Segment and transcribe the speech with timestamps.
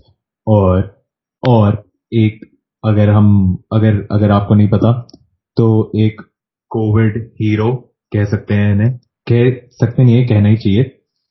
[0.47, 1.03] और
[1.49, 5.09] और एक अगर हम अगर अगर आपको नहीं पता
[5.57, 6.21] तो एक
[6.69, 8.99] कोविड हीरो कह सकते हैं इन्हें।
[9.33, 10.83] कह सकते नहीं है कहना ही चाहिए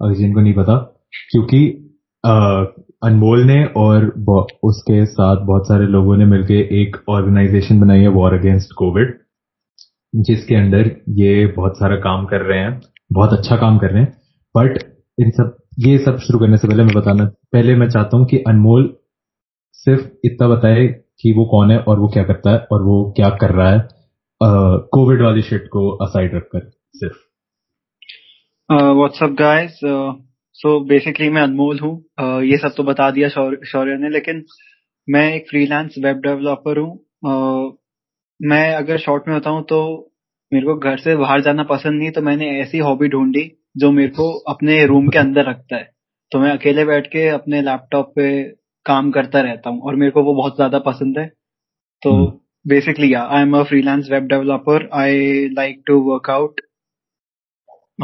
[0.01, 0.75] अगर जिनको नहीं पता।
[1.31, 1.85] क्योंकि
[3.03, 4.05] अनमोल ने और
[4.63, 9.17] उसके साथ बहुत सारे लोगों ने मिलकर एक ऑर्गेनाइजेशन बनाई है वॉर अगेंस्ट कोविड
[10.13, 12.81] जिसके अंदर ये बहुत सारा काम कर रहे हैं,
[13.13, 14.11] बहुत अच्छा काम कर रहे हैं।
[14.55, 14.77] बट
[15.19, 18.37] इन सब, ये सब शुरू करने से पहले मैं बताना, पहले मैं चाहता हूँ कि
[18.47, 18.93] अनमोल
[19.73, 20.85] सिर्फ़ इतना बताए
[21.21, 23.87] कि वो कौन है और वो क्या करता है और वो क्या कर रहा है
[24.91, 27.15] कोविड वाली शिट को असाइड रखकर, सिर्फ़।
[28.69, 29.79] व्हाट्सअप गाइस
[30.59, 34.43] सो बेसिकली मैं अनमोल हूँ। uh, ये सब तो बता दिया शौर्य ने लेकिन
[35.07, 36.91] मैं एक फ्रीलांस वेब डेवलपर हूँ।
[37.25, 37.77] uh,
[38.39, 39.79] मैं अगर शॉर्ट में बताऊँ तो
[40.51, 43.43] मेरे को घर से बाहर जाना पसंद नहीं तो मैंने ऐसी हॉबी ढूंढी
[43.77, 45.89] जो मेरे को अपने रूम के अंदर रखता है।
[46.31, 48.43] तो मैं अकेले बैठ के अपने लैपटॉप पे
[48.85, 51.25] काम करता रहता हूँ और मेरे को वो बहुत ज़्यादा पसंद है।
[52.03, 52.13] तो
[52.67, 56.61] basically I am a freelance web developer I like to work out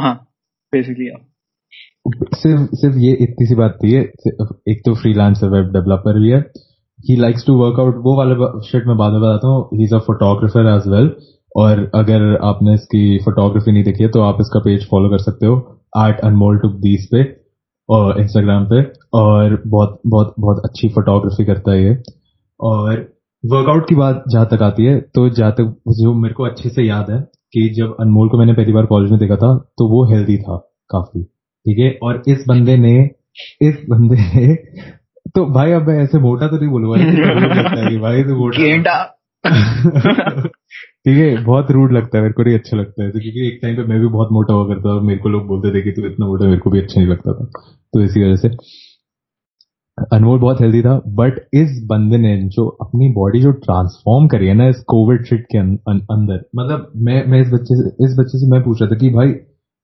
[0.00, 0.14] हाँ
[0.72, 1.08] बेसिकली
[2.06, 3.94] सिर्फ़ सिर्फ़ ये इतनी सी बात थी
[4.70, 6.38] एक तो फ्रीलांस वेब डेवलपर भी है।
[7.04, 8.34] He likes to work out वो वाला
[8.66, 11.10] शिट मैं बाद में बताता हूँ he is a photographer as well
[11.54, 15.46] और अगर आपने इसकी फोटोग्राफी नहीं देखी है तो आप इसका पेज फॉलो कर सकते
[15.46, 15.56] हो
[15.96, 17.22] आर्ट अनमोल टू दीस पे,
[17.88, 18.82] और इंस्टाग्राम पे।
[19.14, 21.96] और बहुत बहुत बहुत अच्छी फोटोग्राफी करता है ये।
[22.60, 23.06] और
[23.44, 26.82] वर्कआउट की बात जहाँ तक आती है तो जहाँ तक जो मेरे को अच्छे से
[26.82, 27.20] याद है,
[27.54, 30.56] कि जब अनमोल को मैंने पहली बार कॉलेज में देखा था तो वो हेल्दी था,
[30.90, 31.26] काफ़ी।
[31.66, 31.98] ठीक है?
[32.02, 33.10] और इस बंदे ने
[33.62, 34.54] इस बंदे ने
[35.26, 39.12] तो भाई अब मैं ऐसे मोटा तो नहीं बोलूँगा भाई तो मोटा
[41.06, 43.60] ठीक है बहुत रूड लगता है मेरे को नहीं अच्छा लगता है तो क्योंकि एक
[43.62, 45.90] टाइम पे मैं भी बहुत मोटा हुआ करता था मेरे को लोग बोलते थे कि
[45.90, 47.44] तू इतना मोटा मेरे को भी अच्छा नहीं लगता था
[47.94, 48.48] तो इसी वजह से।
[50.12, 54.54] अनमोल बहुत हेल्दी था बट इस बंदे ने जो अपनी बॉडी जो ट्रांसफॉर्म करी है
[54.54, 58.16] ना इस कोविड शिट के अं-, अं-, अंदर मतलब मैं मैं इस बच्चे से इस
[58.18, 59.28] बच्चे से मैं पूछ रहा था कि भाई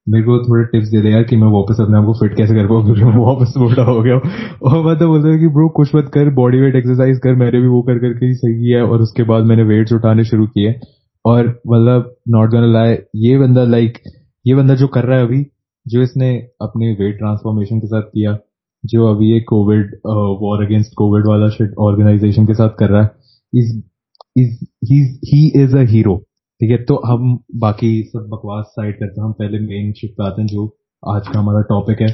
[0.07, 2.55] मेरे को थोड़े टिप्स दे दे यार कि मैं वापस अपने आप को फिट कैसे
[2.55, 5.93] कर पाऊँ, क्योंकि मैं वापस मोटा हो गया और मैं तो बोलता कि ब्रो कुछ
[5.95, 9.01] मत कर बॉडी वेट एक्सरसाइज कर, मैंने भी वो कर करके ही सही है, और
[9.01, 10.79] उसके बाद मैंने वेट्स उठाने शुरू किए।
[11.25, 13.97] और मतलब नॉट गोना लाए ये बंदा लाइक
[14.45, 15.45] ये बंदा जो कर रहा है अभी,
[15.85, 18.37] जो इसने अपने वेट ट्रांसफॉर्मेशन के साथ किया,
[18.83, 19.95] जो अभी ये कोविड
[20.41, 21.45] वॉर अगेंस्ट कोविड वाला
[21.83, 23.09] ऑर्गेनाइजेशन के साथ कर रहा है
[23.53, 23.73] is
[24.37, 26.15] is he is a hero
[26.63, 27.23] ठीक है तो हम
[27.61, 30.65] बाकी सब बकवास साइड करते हैं। हम पहले मेन शिफ्ट आते हैं, जो
[31.03, 32.07] आज का हमारा टॉपिक है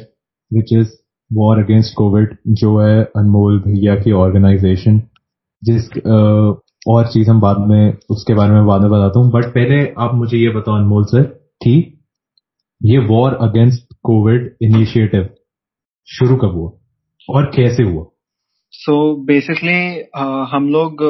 [0.51, 0.93] which is
[1.31, 4.97] war against Covid जो है अनमोल भैया की ऑर्गेनाइजेशन
[5.63, 5.89] जिस
[6.87, 10.15] और चीज़ हम बाद में, उसके बारे में बाद में बताता हूँ। बट पहले आप
[10.15, 11.23] मुझे ये बताओ अनमोल सर
[11.63, 11.75] कि
[12.81, 15.29] ये वॉर अगेंस्ट कोविड इनिशिएटिव
[16.07, 16.71] शुरू कब हुआ?
[17.29, 18.05] और कैसे हुआ?
[18.73, 19.81] सो so बेसिकली
[20.51, 21.03] हम लोग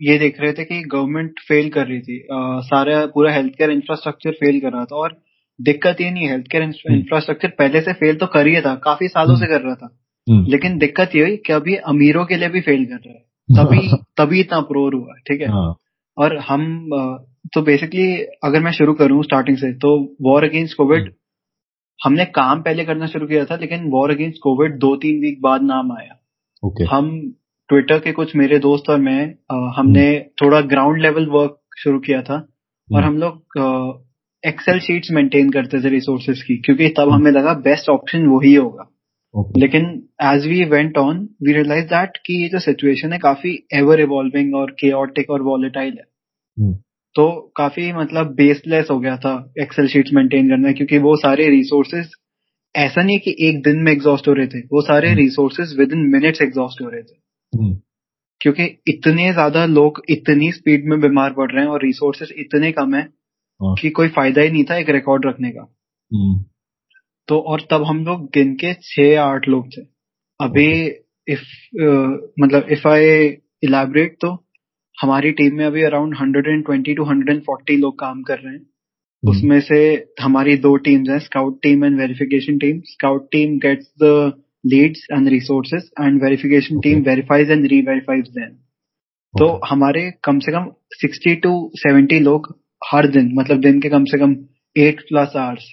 [0.00, 2.22] ये देख रहे थे कि गवर्नमेंट फेल कर रही थी
[2.64, 5.16] सारा पूरा हेल्थ केयर इंफ्रास्ट्रक्चर फेल कर रहा था और
[5.58, 6.62] दिक्कत ये नहीं हेल्थ केयर
[6.92, 9.88] इंफ्रास्ट्रक्चर पहले से फेल तो कर ही था काफ़ी सालों से हम्म। कर रहा था
[10.26, 13.24] हम्म। लेकिन दिक्कत ये हुई कि अभी अमीरों के लिए भी फेल कर रहा है
[13.48, 15.74] तभी तभी इतना अप्रोर हुआ ठीक है हाँ।
[16.16, 16.64] और हम
[17.54, 18.06] तो बेसिकली
[18.44, 21.12] अगर मैं शुरू करूँ स्टार्टिंग से तो वॉर अगेंस्ट कोविड
[22.00, 25.62] हमने काम पहले करना शुरू किया था लेकिन वॉर अगेंस्ट कोविड दो तीन वीक बाद
[25.62, 26.14] नाम आया
[26.62, 26.86] okay.
[26.90, 27.10] हम
[27.70, 29.22] ट्विटर के कुछ मेरे दोस्त और मैं
[29.76, 34.04] हमने हम्म। थोड़ा ग्राउंड लेवल वर्क शुरू किया था और हम्म। हम लोग
[34.44, 38.90] एक्सेल शीट्स मेंटेन करते थे रिसोर्सेज की क्योंकि तब हमें लगा बेस्ट ऑप्शन वही होगा
[39.34, 39.58] okay.
[39.58, 39.86] लेकिन
[40.24, 44.54] as we went on we realize that कि ये जो सिचुएशन है काफ़ी एवर इवॉल्विंग
[44.54, 46.04] और केओटिक और वॉलेटाइल है
[46.56, 46.74] hmm.
[47.14, 52.10] तो काफ़ी मतलब बेसलेस हो गया था एक्सेल शीट्स मेंटेन करना क्योंकि वो सारे रिसोर्सेज
[52.74, 56.10] ऐसा नहीं कि एक दिन में एग्जॉस्ट हो रहे थे वो सारे resources within
[56.10, 57.25] minutes exhaust हो रहे थे हम्म।
[58.40, 62.94] क्योंकि इतने ज़्यादा लोग इतनी स्पीड में बीमार पड़ रहे हैं और रिसोर्सेस इतने कम
[62.94, 63.02] है
[63.60, 66.44] हाँ। कि कोई फ़ायदा ही नहीं था एक रिकॉर्ड रखने का हम्म।
[67.28, 69.82] तो और तब हम लोग गिन के छह आठ लोग थे
[70.40, 70.68] अभी
[71.26, 71.46] इफ़
[72.40, 73.26] मतलब इफ़ आई
[73.64, 74.32] इलेबरेट तो
[74.98, 79.60] हमारी टीम में अभी अराउंड 120 टू 140 लोग काम कर रहे हैं हम्म। उसमें
[79.60, 79.78] से
[80.20, 84.32] हमारी दो टीम्स हैं scout team and verification team scout team gets the
[84.72, 86.92] leads and resources and verification okay.
[86.92, 88.30] team verifies and re-verifies
[89.38, 90.72] तो तो हमारे कम से कम
[91.04, 92.60] 60 टू 70 लोग
[92.92, 94.36] हर दिन मतलब दिन के कम से कम
[94.76, 95.64] एट प्लस आवर्स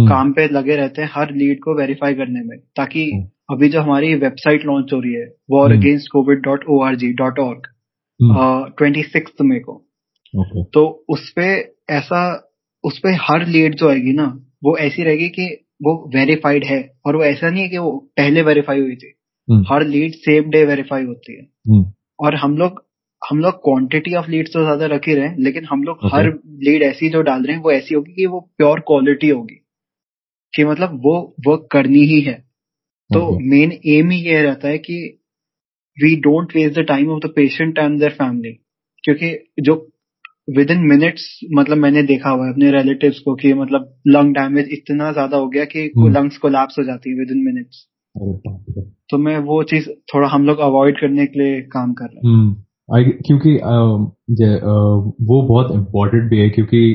[0.00, 3.56] काम पे लगे रहते हैं हर लीड को वेरीफाई करने में ताकि hmm.
[3.56, 7.12] अभी जो हमारी वेबसाइट लॉन्च हो रही है war against Covid dot O R G
[7.12, 7.62] dot org
[8.78, 9.86] twenty six May को।
[10.64, 12.50] तो उसपे ऐसा
[12.84, 17.24] उसपे हर लीड जो आएगी ना वो ऐसी रहेगी कि वो वेरीफाइड है और वो
[17.24, 19.12] ऐसा नहीं है कि वो पहले वेरीफाई हुई थी।
[19.48, 22.84] हम्म, हर लीड सेम डे वेरीफाई होती है। हम्म, और हम लोग
[23.22, 26.14] हम लोग क्वांटिटी ऑफ़ लीड्स तो ज़्यादा रख ही रहे हैं लेकिन हम लोग Okay.
[26.14, 29.54] हर लीड ऐसी जो डाल रहे हैं वो ऐसी होगी कि वो प्योर क्वालिटी होगी।
[30.54, 32.34] कि मतलब वो वर्क करनी ही है।
[33.10, 35.18] तो मेन एम ही ये रहता है कि
[35.98, 38.52] we don't waste the time of the patient and their family
[39.04, 39.74] क्योंकि जो
[40.56, 44.68] विद इन मिनट्स मतलब मैंने देखा हुआ है अपने रिलेटिव्स को कि मतलब लंग डैमेज
[44.72, 47.88] इतना ज़्यादा हो गया कि। लंग्स कोलैप्स हो जाती है विद इन मिनट्स
[49.10, 52.36] तो मैं वो चीज़ थोड़ा हम लोग अवॉइड करने के लिए काम कर रहे हैं।
[52.36, 52.56] हम्म
[52.98, 53.54] I- क्योंकि
[54.34, 56.94] जे- अ, वो बहुत इम्पोर्टेंट भी है क्योंकि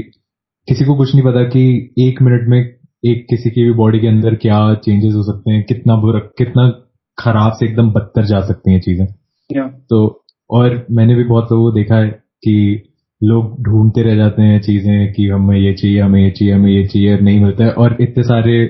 [0.67, 4.07] किसी को कुछ नहीं पता कि एक मिनट में एक किसी की भी बॉडी के
[4.07, 6.69] अंदर क्या चेंजेस हो सकते हैं कितना बुरा कितना
[7.19, 9.05] खराब से एकदम बदतर जा सकती हैं चीज़ें।
[9.89, 12.09] तो और मैंने भी बहुत लोगों को देखा है
[12.43, 12.83] कि
[13.23, 16.85] लोग ढूंढते रह जाते हैं चीज़ें कि हमें ये चाहिए, हमें ये चाहिए, हमें ये
[16.85, 18.63] चाहिए नहीं मिलता है। और इतने सारे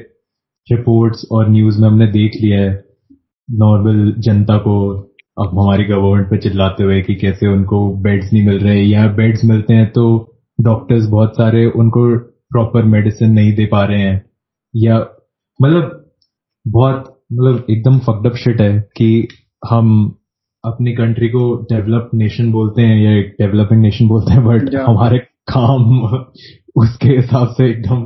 [0.67, 2.71] रिपोर्ट्स और न्यूज़ में हमने देख लिया है
[3.49, 4.75] नॉर्मल जनता को
[5.37, 9.45] अब हमारी गवर्नमेंट पे चिल्लाते हुए कि कैसे उनको बेड्स नहीं मिल रहे। या बेड्स
[9.45, 10.05] मिलते हैं तो
[10.59, 12.05] डॉक्टर्स बहुत सारे उनको
[12.53, 14.21] प्रॉपर मेडिसिन नहीं दे पा रहे हैं।
[14.73, 14.97] या
[15.59, 15.99] मतलब
[16.65, 19.27] बहुत मतलब एकदम फक्ड अप शिट है कि
[19.63, 19.89] हम
[20.65, 25.17] अपनी कंट्री को डेवलप नेशन बोलते हैं या डेवलपिंग नेशन बोलते हैं बट हमारे
[25.51, 26.01] काम
[26.75, 28.03] उसके हिसाब से एकदम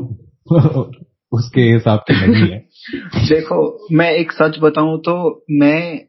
[1.33, 2.57] उसके हिसाब से नहीं है।
[3.29, 6.01] देखो मैं एक सच बताऊँ तो मैं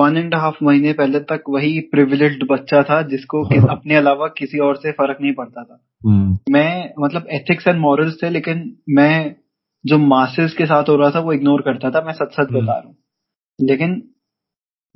[0.00, 4.58] वन एंड हाफ़ महीने पहले तक वही प्रिविलेज बच्चा था जिसको कि, अपने अलावा किसी
[4.58, 9.36] और से फ़र्क नहीं पड़ता था। हम्म, मैं मतलब एथिक्स एंड मॉरल्स थे लेकिन मैं
[9.86, 12.62] जो मासेस के साथ हो रहा था वो इग्नोर करता था मैं सच सच हम्म।
[12.62, 12.96] बता रहा हूँ।
[13.60, 14.02] लेकिन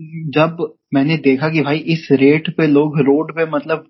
[0.01, 3.87] जब मैंने देखा कि भाई इस रेट पे लोग रोड पे मतलब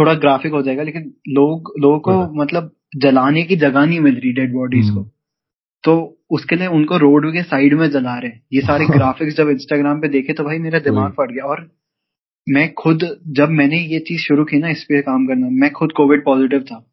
[0.00, 4.32] थोड़ा ग्राफिक हो जाएगा लेकिन लोग लोगों को मतलब जलाने की जगह नहीं मिल रही
[4.32, 5.10] डेड बॉडीज को हम्म।
[5.84, 9.48] तो उसके लिए उनको रोड के साइड में जला रहे हैं ये सारे ग्राफिक्स जब
[9.48, 11.70] इंस्टाग्राम पे देखे तो भाई मेरा दिमाग फट गया और
[12.48, 15.92] मैं खुद जब मैंने ये चीज़ शुरू की ना इस पे काम करना मैं खुद
[15.92, 16.86] कोविड पॉजिटिव था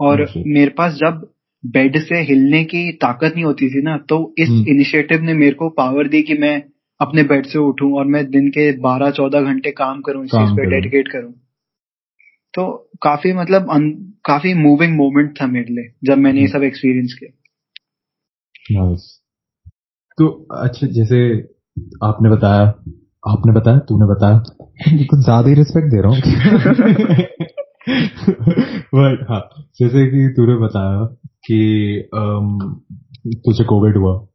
[0.00, 1.30] और। मेरे पास जब
[1.66, 5.52] बेड से हिलने की ताकत नहीं होती थी ना तो इस हम्म। इनिशिएटिव ने मेरे
[5.52, 6.62] को पावर दी कि मैं
[7.00, 10.70] अपने बेड से उठूं और मैं दिन के 12-14 घंटे काम करूँ इस चीज़ पे
[10.70, 11.32] डेडिकेट करूँ।
[12.54, 16.64] तो काफ़ी मतलब अन- काफ़ी मूविंग मोमेंट था मेरे लिए जब मैंने ये हम्म। सब
[16.64, 17.30] एक्सपीरियंस किया।
[20.18, 21.48] तो अच्छा जैसे
[22.04, 22.62] आपने बताया
[23.28, 24.38] आपने बताया तूने बताया
[25.06, 26.20] कुछ ज़्यादा ही रिस्पेक्ट दे रहा हूँ।
[28.94, 29.48] बट हाँ
[29.78, 31.04] जैसे कि तूने बताया
[31.46, 32.08] कि
[33.46, 34.26] तुझे कोविड हुआ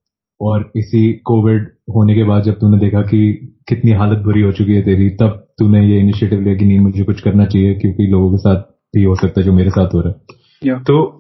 [0.42, 3.34] और इसी कोविड होने के बाद जब तूने देखा कि
[3.70, 7.04] कितनी हालत बुरी हो चुकी है तेरी तब तूने ये इनिशिएटिव लिया कि नहीं मुझे
[7.04, 8.56] कुछ करना चाहिए क्योंकि लोगों के साथ
[8.96, 11.16] भी हो सकता है जो मेरे साथ हो रहा है। तो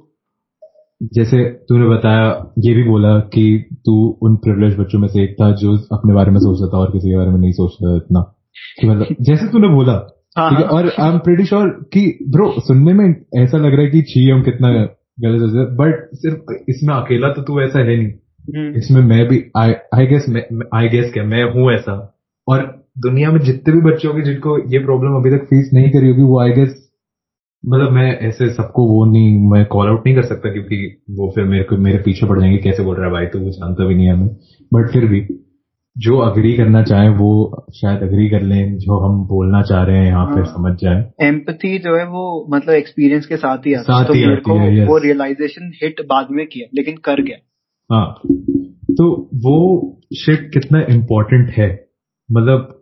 [1.03, 5.51] जैसे तूने बताया ये भी बोला कि तू उन प्रिविलेज बच्चों में से एक था
[5.51, 8.35] जो अपने बारे में सोचता था और किसी के बारे में नहीं सोचता था इतना।
[8.81, 12.53] कि मतलब जैसे तूने बोला हाँ, ठीक है। और आई एम प्रीटी श्योर कि ब्रो
[12.59, 14.71] सुनने में ऐसा लग रहा है कि छी हम कितना
[15.21, 18.13] गलत बट सिर्फ़ इसमें अकेला तो तू ऐसा है नहीं।
[18.77, 20.25] इसमें मैं भी आई गेस
[20.75, 21.95] आई गेस क्या मैं हूँ ऐसा।
[22.47, 22.61] और
[22.97, 26.21] दुनिया में जितने भी बच्चे होंगे जिनको ये प्रॉब्लम अभी तक फेस नहीं करी होगी
[26.21, 26.77] वो आई गेस
[27.63, 30.77] मतलब मैं ऐसे सबको वो नहीं मैं कॉल आउट नहीं कर सकता क्योंकि
[31.09, 33.49] वो फिर मेरे को मेरे पीछे पड़ जाएँगे कैसे बोल रहा है भाई तू वो
[33.49, 34.29] जानता भी नहीं है हमें।
[34.73, 35.27] बट फिर भी
[35.95, 37.29] जो अग्री करना चाहे वो
[37.73, 41.27] शायद अग्री कर लें जो हम बोलना चाह रहे हैं यहाँ फिर हाँ। समझ जाए।
[41.27, 44.57] एम्पथी जो है वो मतलब एक्सपीरियंस के साथ ही आता साथ तो ही मेरे को
[44.57, 47.37] है, वो रियलाइजेशन हिट बाद में किया लेकिन कर गया।
[47.89, 48.21] हाँ।
[48.91, 49.55] तो वो
[50.15, 51.69] शिट कितना इम्पोर्टेंट है?
[52.29, 52.75] मतलब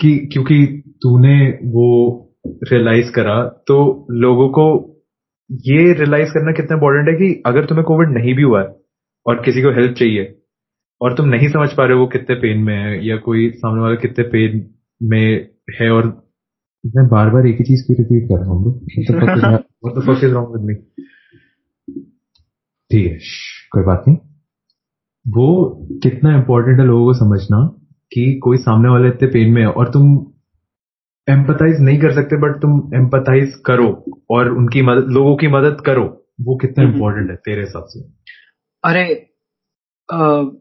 [0.00, 0.66] कि क्योंकि
[1.02, 1.88] तूने वो
[2.46, 4.66] रियलाइज़ करा तो लोगों को
[5.50, 8.68] ये रियलाइज़ करना कितना इम्पोर्टेंट है कि अगर तुम्हें कोविड नहीं भी हुआ है
[9.26, 10.38] और किसी को हेल्प चाहिए
[11.00, 13.82] और तुम नहीं समझ पा रहे हो वो कितने पेन में है या कोई सामने
[13.82, 14.70] वाला कितने पेन
[15.02, 15.48] में
[15.80, 16.06] है और
[16.86, 18.74] मैं बार बार एक ही चीज़ क्यों रिपीट कर रहा हूँ
[19.84, 20.74] what the fuck is wrong with me
[22.92, 23.18] ठीक है
[23.72, 24.16] कोई बात नहीं।
[25.26, 25.46] वो
[26.02, 27.58] कितना इम्पोर्टेंट है लोगों को समझना
[28.12, 30.32] कि कोई सामने वाले इतने पेन में है और तुम
[31.28, 36.04] एम्पथाइज नहीं कर सकते बट तुम एम्पथाइज करो और उनकी मदद लोगों की मदद करो।
[36.40, 38.00] वो कितना हम्म। इम्पोर्टेंट है तेरे हिसाब से?
[38.84, 39.28] अरे
[40.12, 40.16] अ,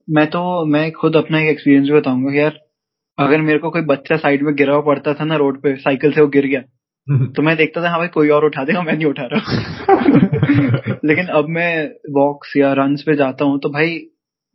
[0.09, 2.59] मैं तो मैं खुद अपना एक एक्सपीरियंस भी बताऊँगा यार
[3.17, 6.11] अगर मेरे को कोई बच्चा साइड में गिरा हुआ पड़ता था ना रोड पे साइकिल
[6.11, 6.61] से वो गिर गया
[7.35, 9.53] तो मैं देखता था हाँ भाई कोई और उठा देगा मैं नहीं उठा रहा।
[11.05, 14.07] लेकिन अब मैं वॉक्स या रन पे जाता हूँ तो भाई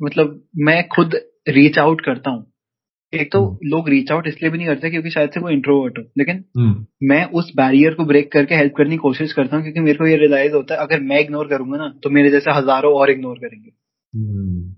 [0.03, 1.15] मतलब मैं खुद
[1.49, 2.53] रीच आउट करता हूँ।
[3.15, 5.99] एक तो हम्म। लोग रीच आउट इसलिए भी नहीं करते क्योंकि शायद से वो इंट्रोवर्ट
[5.99, 9.65] हो लेकिन हम्म। मैं उस बैरियर को ब्रेक करके हेल्प करने की कोशिश करता हूँ
[9.65, 12.51] क्योंकि मेरे को ये रियलाइज़ होता है अगर मैं इग्नोर करूँगा ना तो मेरे जैसे
[12.51, 13.71] हज़ारों और इग्नोर करेंगे।
[14.15, 14.75] हम्म।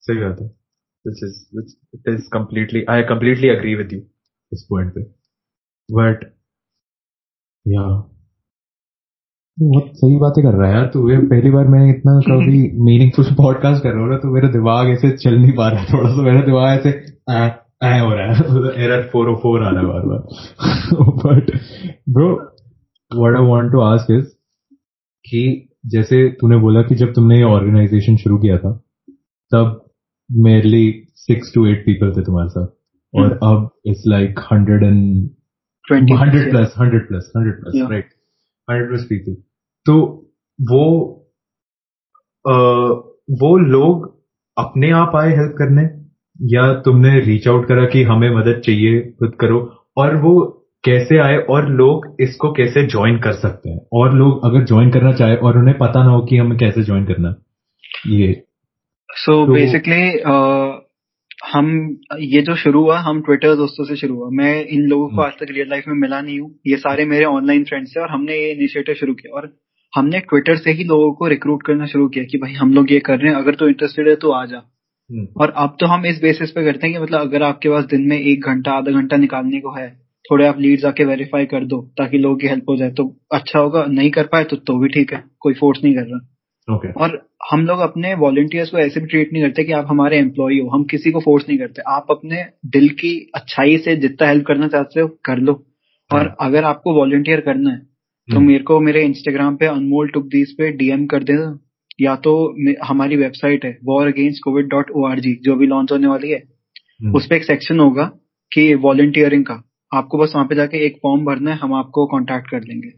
[0.00, 0.60] सही बात है।
[1.06, 4.00] Which is which it is completely I completely agree with you
[4.74, 5.02] पे।
[5.88, 6.39] बट
[7.66, 7.82] या
[9.58, 13.24] बहुत सही बातें कर रहा है यार तू। ये पहली बार मैंने इतना कभी मीनिंगफुल
[13.36, 16.22] पॉडकास्ट कर रहा हूँ तो मेरा दिमाग ऐसे चल नहीं पा रहा है थोड़ा सा।
[16.22, 16.90] मेरा दिमाग ऐसे
[17.30, 17.46] आ
[18.00, 20.20] हो रहा है। एरर फोर ओ फोर आ रहा है बार बार
[21.26, 21.50] but
[22.08, 22.28] bro
[23.10, 24.26] what I want to ask is
[25.24, 28.72] कि जैसे तूने बोला कि जब तुमने ये ऑर्गेनाइजेशन शुरू किया था
[29.52, 29.84] तब
[30.30, 32.66] merely six to eight people थे तुम्हारे साथ।
[33.14, 35.30] और अब it's like hundred and
[35.92, 37.90] hundred plus hundred plus hundred plus Yeah.
[37.90, 38.08] Right
[38.70, 39.32] hundred plus people
[39.86, 40.02] तो
[40.60, 41.16] वो
[42.48, 42.52] अ,
[43.30, 44.22] वो लोग
[44.58, 45.82] अपने आप आए हेल्प करने?
[46.42, 49.86] या तुमने रीच आउट करा कि हमें मदद चाहिए खुद करो?
[49.96, 51.36] और वो कैसे आए?
[51.36, 53.86] और लोग इसको कैसे ज्वाइन कर सकते हैं?
[53.92, 57.04] और लोग अगर ज्वाइन करना चाहे और उन्हें पता ना हो कि हमें कैसे ज्वाइन
[57.04, 57.34] करना।
[58.06, 58.44] ये।
[59.10, 60.18] सो तो- बेसिकली
[61.50, 61.68] हम
[62.20, 65.32] ये जो शुरू हुआ हम ट्विटर दोस्तों से शुरू हुआ। मैं इन लोगों को। आज
[65.32, 68.36] तक रियल लाइफ में मिला नहीं हूँ। ये सारे मेरे ऑनलाइन फ्रेंड्स थे और हमने
[68.36, 69.52] ये इनिशिएटिव शुरू किया। और
[69.92, 72.98] हमने ट्विटर से ही लोगों को रिक्रूट करना शुरू किया कि भाई हम लोग ये
[73.00, 76.06] कर रहे हैं अगर तू इंटरेस्टेड है तो आ जा। हम्म, और अब तो हम
[76.06, 78.92] इस बेसिस पे करते हैं कि मतलब अगर आपके पास दिन में एक घंटा आधा
[78.92, 79.88] घंटा निकालने को है
[80.24, 83.58] थोड़े आप लीड्स आके वेरीफाई कर दो ताकि लोगों की हेल्प हो जाए तो अच्छा
[83.58, 86.26] होगा। नहीं कर पाए तो तो भी ठीक है कोई फोर्स नहीं कर रहा।
[86.70, 87.18] ओके और
[87.50, 90.68] हम लोग अपने वॉलंटियर्स को ऐसे भी ट्रीट नहीं करते कि आप हमारे एम्प्लॉय हो
[90.68, 94.68] हम किसी को फोर्स नहीं करते। आप अपने दिल की अच्छाई से जितना हेल्प करना
[94.68, 95.54] चाहते हो कर लो।
[96.10, 100.26] और अगर आपको वॉलंटियर करना है तो हम्म। मेरे को मेरे इंस्टाग्राम पे अनमोल टुक
[100.28, 101.34] दीस पे डीएम कर दे
[101.98, 102.32] या तो
[102.84, 106.30] हमारी वेबसाइट है war against Covid dot O R G जो भी लॉन्च होने वाली
[106.30, 108.04] है। हम्म, उस पर एक सेक्शन होगा
[108.52, 109.62] कि वॉलंटियरिंग का।
[109.92, 112.88] आपको बस वहाँ पे जाके एक फॉर्म भरना है हम आपको कांटेक्ट कर लेंगे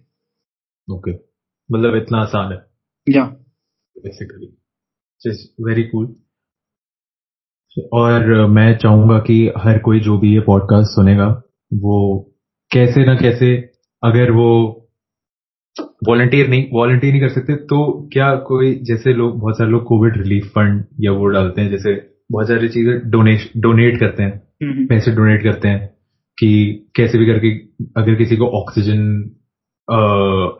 [0.89, 1.13] ओके
[1.71, 2.59] मतलब इतना आसान है।
[3.07, 3.25] या
[3.97, 4.47] बेसिकली
[5.23, 6.15] जस्ट वेरी कूल
[7.93, 11.27] और अ, मैं चाहूँगा कि हर कोई जो भी ये पॉडकास्ट सुनेगा
[11.73, 11.99] वो
[12.71, 13.55] कैसे ना कैसे
[14.03, 14.49] अगर वो
[16.09, 17.79] वॉलंटियर नहीं वॉलंटियर नहीं कर सकते तो
[18.13, 21.95] क्या कोई जैसे लोग बहुत सारे लोग कोविड रिलीफ फंड या वो डालते हैं जैसे
[22.33, 24.33] बहुत सारी चीज़ें डोनेट डोनेट करते हैं
[24.63, 25.87] हम्म, पैसे डोनेट करते हैं
[26.39, 26.51] कि
[26.97, 27.51] कैसे भी करके
[27.97, 29.01] अगर किसी को ऑक्सीजन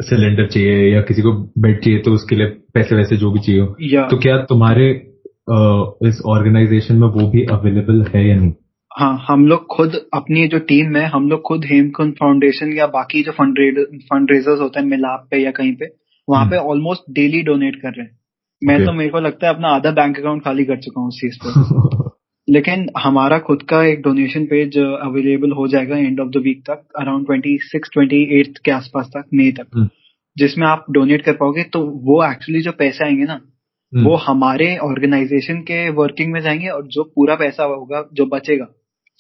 [0.03, 3.61] सिलेंडर चाहिए या किसी को बेड चाहिए तो उसके लिए पैसे वैसे जो भी चाहिए
[3.61, 5.09] हो। या। तो क्या तुम्हारे
[5.51, 8.53] अ, इस ऑर्गेनाइजेशन में वो भी अवेलेबल है या नहीं?
[8.99, 13.23] हाँ हम लोग खुद अपनी जो टीम है हम लोग खुद हेमकुंड फाउंडेशन या बाकी
[13.23, 15.87] जो फंड फंड रेजर्स होते हैं मिलाप पे या कहीं पे
[16.29, 18.19] वहाँ पे ऑलमोस्ट डेली डोनेट कर रहे हैं।
[18.65, 18.87] मैं Okay.
[18.87, 21.39] तो मेरे को लगता है अपना आधा बैंक अकाउंट खाली कर चुका हूँ उस चीज़
[21.45, 21.51] पे।
[22.49, 26.83] लेकिन हमारा खुद का एक डोनेशन पेज अवेलेबल हो जाएगा एंड ऑफ़ द वीक तक
[27.01, 29.89] around twenty six twenty eight के आसपास तक मई तक। हम्म,
[30.37, 34.77] जिसमें आप डोनेट कर पाओगे तो वो एक्चुअली जो पैसे आएँगे ना हम्म, वो हमारे
[34.79, 38.69] ऑर्गेनाइजेशन के वर्किंग में जाएँगे और जो पूरा पैसा होगा जो बचेगा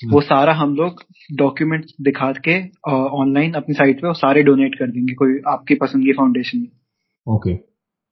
[0.00, 1.02] वो सारा हम लोग
[1.33, 2.55] डॉक्यूमेंट दिखा के
[2.91, 6.69] ऑनलाइन अपनी साइट पे वो सारे डोनेट कर देंगे कोई आपकी पसंद की फाउंडेशन में।
[7.26, 7.55] ओके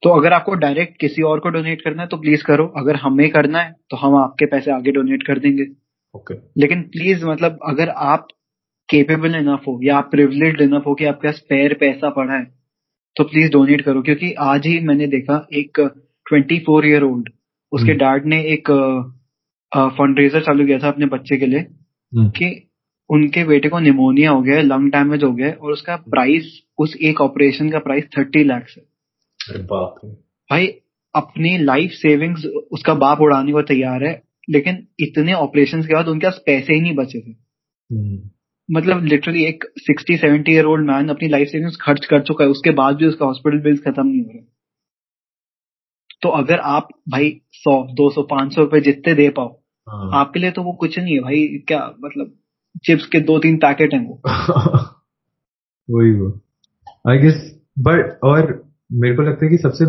[0.02, 3.28] तो अगर आपको डायरेक्ट किसी और को डोनेट करना है तो प्लीज़ करो। अगर हमें
[3.30, 5.66] करना है तो हम आपके पैसे आगे डोनेट कर देंगे।
[6.14, 8.26] ओके लेकिन प्लीज़ मतलब अगर आप
[8.88, 12.44] केपेबल इनफ हो या आप प्रिविलेज इनफ हो कि आपके पास स्पेयर पैसा पड़ा है
[13.16, 15.80] तो प्लीज़ डोनेट करो। क्योंकि आज ही मैंने देखा एक
[16.26, 17.28] ट्वेंटी फोर ईयर ओल्ड
[17.72, 18.70] उसके। डैड ने एक
[19.72, 22.68] फंड रेजर चालू किया था अपने बच्चे के लिए हम्म, कि
[23.10, 26.52] उनके बेटे को निमोनिया हो गया है लंग डैमेज हो गया है और उसका प्राइस
[26.78, 28.82] उस एक ऑपरेशन का प्राइस थर्टी लैक्स है।
[29.58, 29.94] बाप
[30.50, 30.66] भाई
[31.14, 36.26] अपनी लाइफ सेविंग्स उसका बाप उड़ाने को तैयार है लेकिन इतने ऑपरेशंस के बाद उनके
[36.26, 37.30] पास पैसे ही नहीं बचे थे।
[37.94, 38.30] हम्म,
[38.76, 42.50] मतलब लिटरली एक sixty seventy year old man अपनी लाइफ सेविंग्स खर्च कर चुका है
[42.50, 44.42] उसके बाद भी उसका हॉस्पिटल बिल्स खत्म नहीं हो रहे।
[46.22, 50.40] तो अगर आप भाई सौ दो सौ पाँच सौ रुपए जितने दे पाओ हाँ। आपके
[50.40, 52.38] लिए तो वो कुछ नहीं है भाई क्या मतलब
[52.84, 54.22] चिप्स के दो तीन पैकेट हैं वो।
[55.98, 56.40] वही वो।
[57.08, 59.84] आई गेस बट और मेरे को लगता है कि सबसे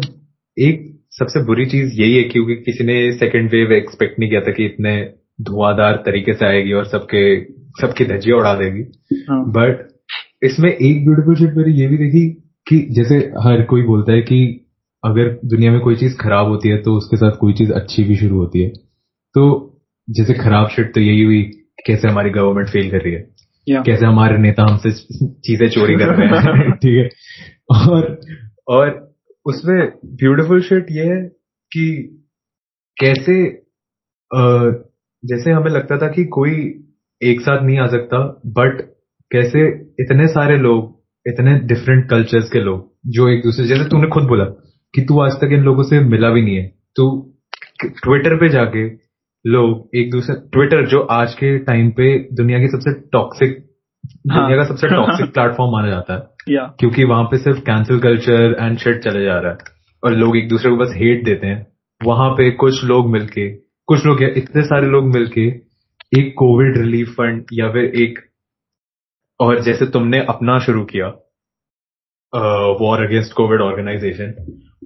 [0.69, 4.51] एक सबसे बुरी चीज़ यही है क्योंकि किसी ने सेकेंड वेव एक्सपेक्ट नहीं किया था
[4.51, 5.09] कि इतने
[5.41, 7.43] धुआंधार तरीके से आएगी और सबके
[7.81, 9.87] सबकी धज्जियाँ उड़ा देगी। हाँ। बट
[10.43, 12.29] इसमें एक ब्यूटीफुल शिट मेरी ये भी देखी
[12.67, 14.67] कि जैसे हर कोई बोलता है कि
[15.05, 18.15] अगर दुनिया में कोई चीज़ खराब होती है तो उसके साथ कोई चीज़ अच्छी भी
[18.15, 18.69] शुरू होती है।
[19.33, 19.67] तो
[20.09, 21.41] जैसे खराब शिट तो यही हुई
[21.85, 23.29] कैसे हमारी गवर्नमेंट फेल कर रही है।
[23.83, 24.91] कैसे हमारे नेता हमसे
[25.25, 27.09] चीज़ें चोरी कर रहे हैं। ठीक है?
[27.77, 28.21] और
[28.71, 28.89] और
[29.45, 29.77] उसमें
[30.15, 31.21] ब्यूटीफुल शिट ये है
[31.71, 31.85] कि
[32.97, 33.37] कैसे
[35.23, 36.53] जैसे हमें लगता था कि कोई
[37.21, 38.19] एक साथ नहीं आ सकता
[38.51, 38.81] बट
[39.31, 39.67] कैसे
[39.99, 44.45] इतने सारे लोग इतने डिफरेंट कल्चर्स के लोग जो एक दूसरे जैसे तूने खुद बोला
[44.93, 47.05] कि तू आज तक इन लोगों से मिला भी नहीं है तो
[47.83, 48.85] ट्विटर पे जाके
[49.45, 53.57] लोग एक दूसरे ट्विटर जो आज के टाइम पे दुनिया की सबसे टॉक्सिक
[54.31, 54.41] हाँ.
[54.41, 56.67] दुनिया का सबसे टॉक्सिक प्लेटफॉर्म माना जाता है yeah.
[56.79, 59.57] क्योंकि वहाँ पे सिर्फ़ कैंसिल कल्चर एंड शिट चले जा रहा है।
[60.03, 61.67] और लोग एक दूसरे को बस हेट देते हैं।
[62.01, 63.49] वहाँ पे कुछ लोग मिलके
[63.87, 65.41] कुछ लोग इतने सारे लोग मिलके
[66.19, 68.19] एक कोविड रिलीफ फंड या फिर एक
[69.39, 71.07] और जैसे तुमने अपना शुरू किया
[72.81, 74.33] वॉर अगेंस्ट कोविड ऑर्गेनाइजेशन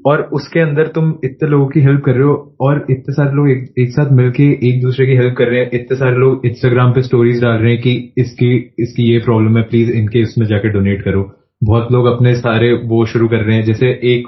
[0.07, 3.49] और उसके अंदर तुम इतने लोगों की हेल्प कर रहे हो और इतने सारे लोग
[3.49, 6.91] एक, एक साथ मिलके एक दूसरे की हेल्प कर रहे हैं इतने सारे लोग इंस्टाग्राम
[6.91, 10.69] पे स्टोरीज डाल रहे हैं कि इसकी इसकी ये प्रॉब्लम है प्लीज़ इनके इसमें जाके
[10.69, 11.23] डोनेट करो।
[11.63, 14.27] बहुत लोग अपने सारे वो शुरू कर रहे हैं। जैसे एक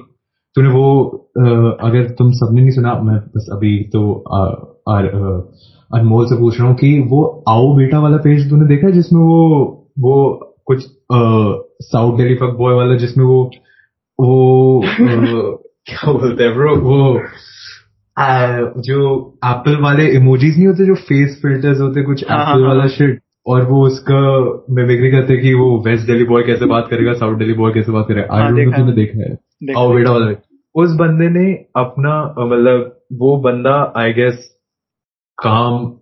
[0.55, 1.07] तूने वो
[1.81, 4.13] अगर तुम सबने नहीं सुना मैं बस अभी तो
[5.95, 9.21] अनमोल से पूछ रहा हूँ कि वो आओ बेटा वाला पेज तूने देखा है जिसमें
[9.21, 9.43] वो
[9.99, 10.15] वो
[10.65, 10.85] कुछ
[11.81, 13.51] साउथ दिल्ली फक बॉय वाला जिसमें वो
[14.19, 17.21] वो क्या बोलते हैं ब्रो वो
[18.17, 22.59] आ, जो एप्पल वाले इमोजीज नहीं होते जो फेस फिल्टर्स होते कुछ एप्पल हाँ, हाँ,
[22.59, 24.19] वाला शिट हाँ। और वो उसका
[24.73, 28.05] मिमिक्री करते कि वो वेस्ट दिल्ली बॉय कैसे बात करेगा साउथ दिल्ली बॉय कैसे बात
[28.07, 29.37] करेगा। आई डोंट नो तूने देखा है।
[29.77, 30.31] आओ बेटा वाला
[30.75, 34.59] उस बंदे ने अपना मतलब वो बंदा आई गेस
[35.43, 35.99] काम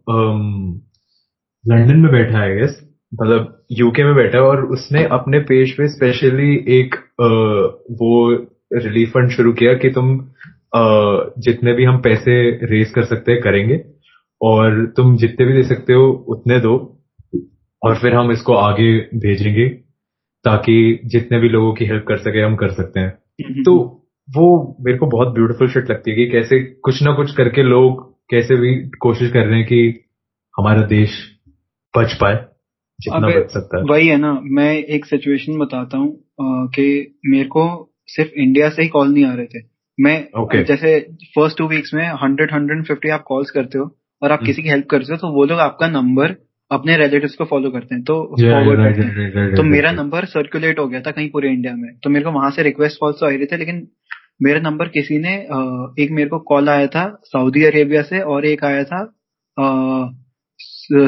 [1.68, 2.90] लंदन में बैठा है आई गेस
[3.22, 7.28] मतलब यूके में बैठा है और उसने अपने पेज पे स्पेशली एक आ,
[7.92, 8.32] वो
[8.74, 10.20] रिलीफ फंड शुरू किया कि तुम
[10.76, 10.84] आ,
[11.38, 13.84] जितने भी हम पैसे रेस कर सकते हैं करेंगे।
[14.42, 16.95] और तुम जितने भी दे सकते हो उतने दो।
[17.86, 19.68] और फिर हम इसको आगे भेजेंगे
[20.46, 24.40] ताकि जितने भी लोगों की हेल्प कर सके हम कर सकते हैं हम्म, तो हम्म।
[24.40, 28.04] वो मेरे को बहुत ब्यूटीफुल शिट लगती है कि कैसे कुछ ना कुछ करके लोग
[28.30, 30.06] कैसे भी कोशिश कर रहे हैं कि
[30.56, 31.18] हमारा देश
[31.94, 32.36] बच पाए
[33.00, 36.88] जितना बच सकता है वही है ना मैं एक सिचुएशन बताता हूँ कि
[37.26, 37.66] मेरे को
[38.08, 39.64] सिर्फ़ इंडिया से ही कॉल नहीं आ रहे थे
[39.98, 40.64] मैं okay.
[40.64, 41.00] जैसे
[41.36, 43.86] फ़र्स्ट टू वीक्स में हंड्रेड हंड्रेड फिफ्टी आप कॉल्स करते हो
[44.22, 44.48] और आप hmm.
[44.48, 46.36] किसी की हेल्प करते हो तो वो लोग आपका नंबर
[46.72, 50.88] अपने रिलेटिव्स को फॉलो करते हैं तो फॉरवर्ड करते हैं। तो मेरा नंबर सर्कुलेट हो
[50.88, 53.30] गया था कहीं पूरे इंडिया में। तो मेरे को वहाँ से रिक्वेस्ट कॉल्स तो आ
[53.30, 53.88] रही थे लेकिन
[54.42, 55.34] मेरा नंबर किसी ने
[56.04, 59.04] एक मेरे को कॉल आया था सऊदी अरेबिया से और एक आया था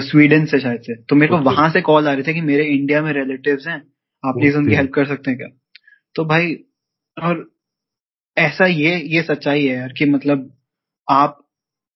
[0.02, 2.64] स्वीडन से शायद से। तो मेरे को वहाँ से कॉल आ रहे थे कि मेरे
[2.66, 3.82] इंडिया में रिलेटिव्स हैं
[4.24, 5.48] आप प्लीज़ उनकी हेल्प कर सकते हैं क्या?
[6.16, 6.54] तो भाई
[7.18, 7.46] और
[8.38, 10.50] ऐसा ये ये सच्चाई है यार कि मतलब
[11.08, 11.38] आप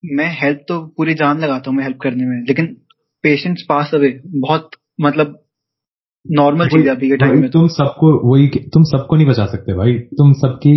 [0.03, 2.75] मैं हेल्प तो पूरी जान लगाता हूँ मैं हेल्प करने में लेकिन
[3.23, 4.69] पेशेंट्स पास अवे बहुत
[5.01, 5.37] मतलब
[6.25, 9.73] नॉर्मल चीज़ है अभी के टाइम में तुम सबको वही तुम सबको नहीं बचा सकते
[9.73, 10.73] भाई। तुम सबकी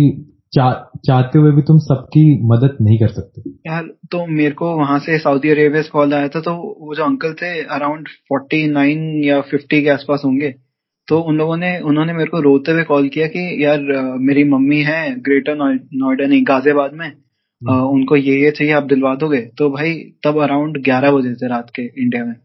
[0.53, 0.65] चा,
[1.05, 5.17] चाहते हुए भी तुम सबकी मदद नहीं कर सकते। यार तो मेरे को वहाँ से
[5.19, 9.39] सऊदी अरेबिया से कॉल आया था तो वो जो अंकल थे अराउंड फोर्टी नाइन या
[9.41, 10.53] फिफ्टी के आसपास होंगे।
[11.07, 13.79] तो उन लोगों ने उन्होंने मेरे को रोते हुए कॉल किया कि यार
[14.21, 17.11] मेरी मम्मी है ग्रेटर नोएडा नहीं गाजियाबाद में।
[17.63, 21.69] उनको ये ये चाहिए आप दिलवा दोगे। तो भाई तब अराउंड ग्यारह बजे थे रात
[21.75, 22.35] के इंडिया में।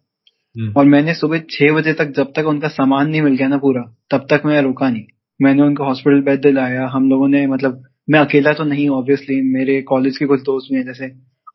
[0.57, 3.57] हम्म। और मैंने सुबह छह बजे तक जब तक उनका सामान नहीं मिल गया ना
[3.59, 5.05] पूरा तब तक मैं रुका नहीं।
[5.42, 9.81] मैंने उनको हॉस्पिटल बेड दिलाया। हम लोगों ने मतलब मैं अकेला तो नहीं ऑब्वियसली मेरे
[9.83, 11.05] कॉलेज के कुछ दोस्त भी हैं जैसे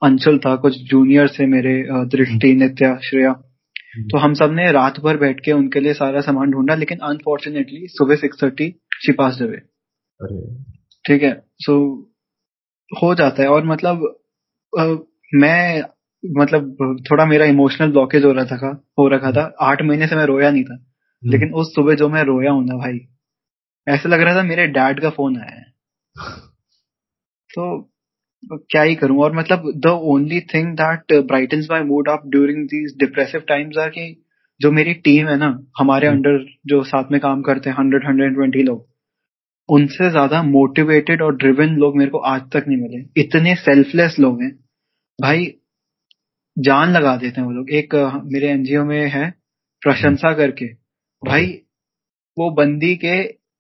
[0.03, 1.73] अंशुल था कुछ जूनियर से मेरे
[2.07, 6.21] दृष्टि हम्म। नित्या श्रेया। हम्म। तो हम सबने रात भर बैठ के उनके लिए सारा
[6.21, 8.69] सामान ढूंढा लेकिन अनफॉर्चुनेटली सुबह six thirty
[9.05, 9.57] she pass away
[11.05, 11.41] ठीक है?
[11.59, 11.75] सो
[12.91, 14.05] हो जाता है और मतलब
[14.73, 14.85] आ,
[15.33, 15.83] मैं
[16.23, 18.69] मतलब थोड़ा मेरा इमोशनल ब्लॉकेज हो रहा था
[18.99, 22.09] हो रखा था आठ महीने से मैं रोया नहीं था हम्म। लेकिन उस सुबह जो
[22.09, 22.99] मैं रोया हूँ ना भाई
[23.87, 25.73] ऐसा लग रहा था मेरे डैड का फ़ोन आया है
[27.49, 27.65] तो
[28.69, 32.95] क्या ही करूँ और मतलब the only thing that brightens my mood up during these
[32.99, 34.05] depressive times are कि
[34.61, 35.47] जो मेरी टीम है ना
[35.79, 38.85] हमारे अंडर हम्म। जो साथ में काम करते हैं हंड्रेड हंड्रेड ट्वेंटी लोग
[39.69, 44.41] उनसे ज़्यादा मोटिवेटेड और ड्रिवन लोग मेरे को आज तक नहीं मिले। इतने सेल्फलेस लोग
[44.41, 44.51] हैं।
[45.19, 45.45] भाई
[46.57, 49.29] जान लगा देते हैं वो लोग। एक मेरे एनजीओ में है
[49.81, 50.65] प्रशंसा करके।
[51.23, 51.45] भाई
[52.37, 53.15] वो बंदी के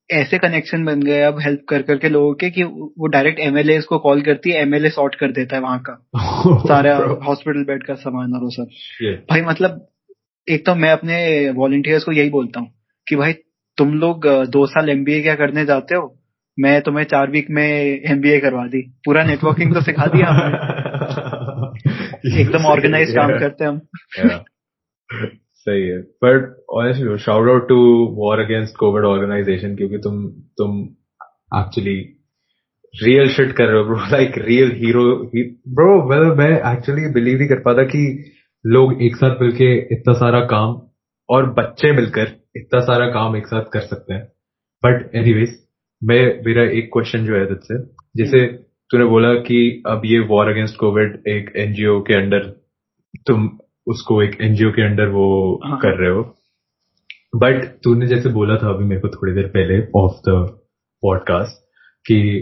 [0.09, 3.97] ऐसे कनेक्शन बन गए अब हेल्प कर करके लोगों के कि वो डायरेक्ट एमएलए को
[3.99, 5.93] कॉल करती है एमएलए सॉर्ट कर देता है वहाँ का।
[6.67, 8.69] सारा हॉस्पिटल बेड का सामान और वो सब।
[9.31, 9.85] भाई मतलब
[10.47, 11.17] एक तो मैं अपने
[11.51, 12.71] वॉलंटियर्स को यही बोलता हूँ
[13.07, 13.33] कि भाई
[13.77, 16.19] तुम लोग दो साल एमबीए क्या करने जाते हो?
[16.59, 20.29] मैं तुम्हें चार वीक में एमबीए करवा दी। पूरा नेटवर्किंग तो सिखा दिया
[22.39, 23.81] एकदम ऑर्गेनाइज काम करते हैं हम।
[25.53, 27.75] सही है। But honestly shout out to
[28.15, 30.81] War Against Covid organization क्योंकि तुम तुम
[31.59, 32.11] एक्चुअली
[33.03, 35.31] रियल शिट कर रहे हो bro like real hero
[35.67, 38.31] bro well मैं एक्चुअली बिलीव नहीं कर पाता कि
[38.65, 40.81] लोग एक साथ मिलके इतना सारा काम
[41.29, 44.23] और बच्चे मिलकर इतना सारा काम एक साथ कर सकते हैं।
[44.83, 45.63] बट एनीवेज
[46.03, 47.83] मैं मेरा एक क्वेश्चन जो है तुझसे
[48.17, 48.47] जैसे
[48.91, 52.39] तूने बोला कि अब ये वॉर अगेंस्ट कोविड एक एनजीओ के अंडर
[53.27, 55.77] तुम उसको एक एनजीओ के अंडर वो हाँ.
[55.77, 56.35] कर रहे हो।
[57.35, 60.59] बट तूने जैसे बोला था अभी मेरे को थोड़ी देर पहले ऑफ़ द
[61.01, 61.65] पॉडकास्ट
[62.05, 62.41] कि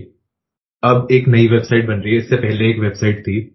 [0.84, 3.53] अब एक नई वेबसाइट बन रही है इससे पहले एक वेबसाइट थी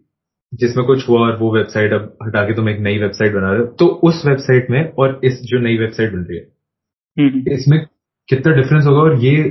[0.52, 3.60] जिसमें कुछ हुआ और वो वेबसाइट अब हटा के तुम एक नई वेबसाइट बना रहे
[3.60, 6.46] हो तो उस वेबसाइट में और इस जो नई वेबसाइट बन रही है
[7.16, 7.78] हम्म। इसमें
[8.28, 9.42] कितना डिफरेंस होगा और ये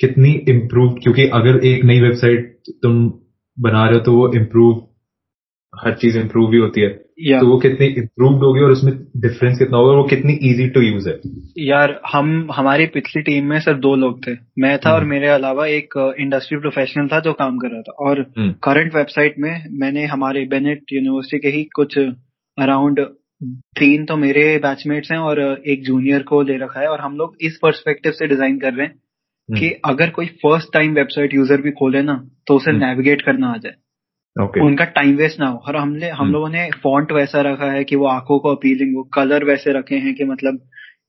[0.00, 3.08] कितनी इम्प्रूव क्योंकि अगर एक नई वेबसाइट तुम
[3.58, 4.86] बना रहे हो तो वो इम्प्रूव
[5.74, 9.76] हर चीज़ इम्प्रूव भी होती है तो वो कितनी इम्प्रूव होगी और उसमें डिफरेंस कितना
[9.76, 11.18] होगा और वो कितनी इजी टू यूज़ है?
[11.58, 15.28] यार हम हमारी पिछली टीम में सिर्फ़ दो लोग थे। मैं था और हम्म। मेरे
[15.28, 19.64] अलावा एक इंडस्ट्री प्रोफेशनल था जो काम कर रहा था। और करंट हम्म। वेबसाइट में
[19.80, 23.00] मैंने हमारे बेनेट यूनिवर्सिटी के ही कुछ अराउंड
[23.78, 27.36] तीन तो मेरे बैचमेट्स हैं और एक जूनियर को ले रखा है। और हम लोग
[27.40, 28.94] इस परस्पेक्टिव से डिज़ाइन कर रहे हैं
[29.48, 33.48] कि हम्म। अगर कोई फ़र्स्ट टाइम वेबसाइट यूज़र भी खोले ना तो उसे नेविगेट करना
[33.48, 33.72] आ जाए।
[34.38, 34.62] Okay.
[34.62, 37.84] उनका टाइम वेस्ट ना हो। और हमने हम हम्म। लोगों ने फॉन्ट वैसा रखा है
[37.84, 40.60] कि वो आँखों को अपीलिंग हो कलर वैसे रखे हैं कि मतलब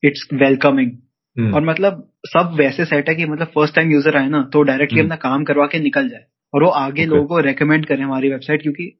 [0.03, 0.91] इट्स वेलकमिंग
[1.37, 4.61] हम्म। और मतलब सब वैसे सेट है कि मतलब फ़र्स्ट टाइम यूज़र आए ना तो
[4.63, 7.13] डायरेक्टली हम्म। अपना काम करवा के निकल जाए। और वो आगे okay.
[7.13, 8.91] लोगों को रेकमेंड करें हमारी वेबसाइट क्योंकि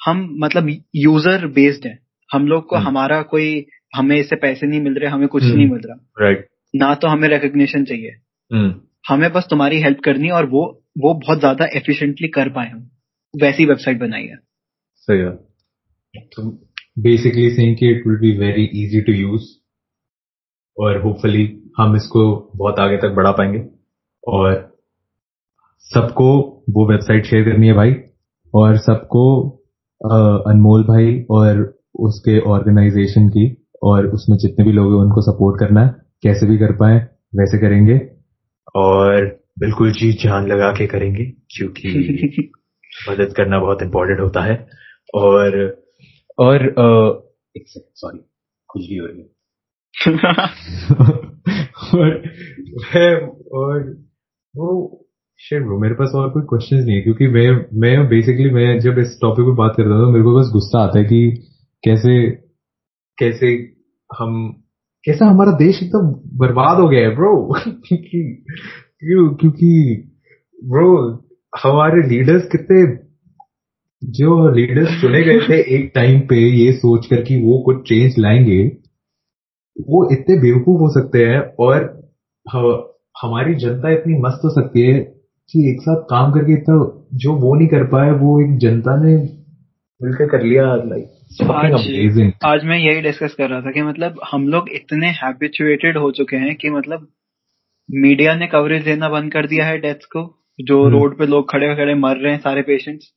[0.00, 1.98] हम मतलब यूज़र बेस्ड है।
[2.30, 5.80] हम लोग को हमारा कोई हमें इससे पैसे नहीं मिल रहे हमें कुछ नहीं मिल
[5.86, 8.70] रहा। राइट ना तो हमें रिकग्निशन चाहिए।
[9.04, 10.62] हमें बस तुम्हारी हेल्प करनी और वो
[10.98, 12.80] वो बहुत ज़्यादा एफिशिएंटली कर पाए हम।
[13.42, 14.36] वैसी वेबसाइट बनाई है।
[14.96, 15.30] सही है।
[16.16, 16.50] तो
[16.98, 19.42] बेसिकली सेइंग कि it will be very easy to use
[20.78, 23.66] और होपफुली हम इसको बहुत आगे तक बढ़ा पाएँगे।
[24.28, 24.76] और
[25.78, 27.94] सबको वो वेबसाइट शेयर करनी है भाई
[28.54, 29.50] और सबको
[30.46, 35.80] अनमोल भाई और उसके ऑर्गेनाइजेशन की और उसमें जितने भी लोग हैं उनको सपोर्ट करना
[35.80, 36.96] है। कैसे भी कर पाए
[37.34, 38.00] वैसे करेंगे।
[38.74, 42.52] और बिल्कुल जी जान लगा के करेंगे क्योंकि
[43.10, 44.68] मदद करना बहुत इम्पोर्टेंट होता है।
[45.14, 45.76] और
[46.38, 46.66] और
[47.56, 49.22] एक सेकंड सॉरी हो रही
[51.94, 52.16] और
[53.52, 54.04] और,
[54.56, 55.00] वो
[55.38, 58.98] शेर ब्रो मेरे पास और कोई क्वेश्चन नहीं है, क्योंकि मैं मैं बेसिकली मैं जब
[58.98, 61.44] इस टॉपिक पे बात करता हूँ तो मेरे को बस गुस्सा आता है कि
[61.84, 62.30] कैसे
[63.18, 63.46] कैसे
[64.18, 64.62] हम,
[65.04, 68.44] कैसा हमारा देश एकदम तो बर्बाद हो गया है ब्रो क्योंकि
[69.40, 69.94] क्योंकि
[70.64, 71.23] ब्रो
[71.62, 73.04] हमारे लीडर्स कितने
[74.04, 78.64] जो लीडर्स चुने गए थे एक टाइम पे ये सोचकर कि वो कुछ चेंज लाएँगे
[79.80, 82.04] वो इतने बेवकूफ़ हो सकते हैं और
[83.22, 85.00] हमारी जनता इतनी मस्त हो सकती है
[85.50, 89.14] कि एक साथ काम करके इतना जो वो नहीं कर पाए वो एक जनता ने
[90.02, 91.10] मिलकर कर लिया लाइक
[91.50, 96.10] आज, आज मैं यही डिस्कस कर रहा था कि मतलब हम लोग इतने हैबिचुएटेड हो
[96.10, 97.08] चुके हैं कि मतलब
[97.90, 101.50] मीडिया ने कवरेज देना बंद कर दिया है डेथ्स को। जो हम्म। रोड पे लोग
[101.50, 103.12] खड़े खड़े मर रहे हैं सारे पेशेंट्स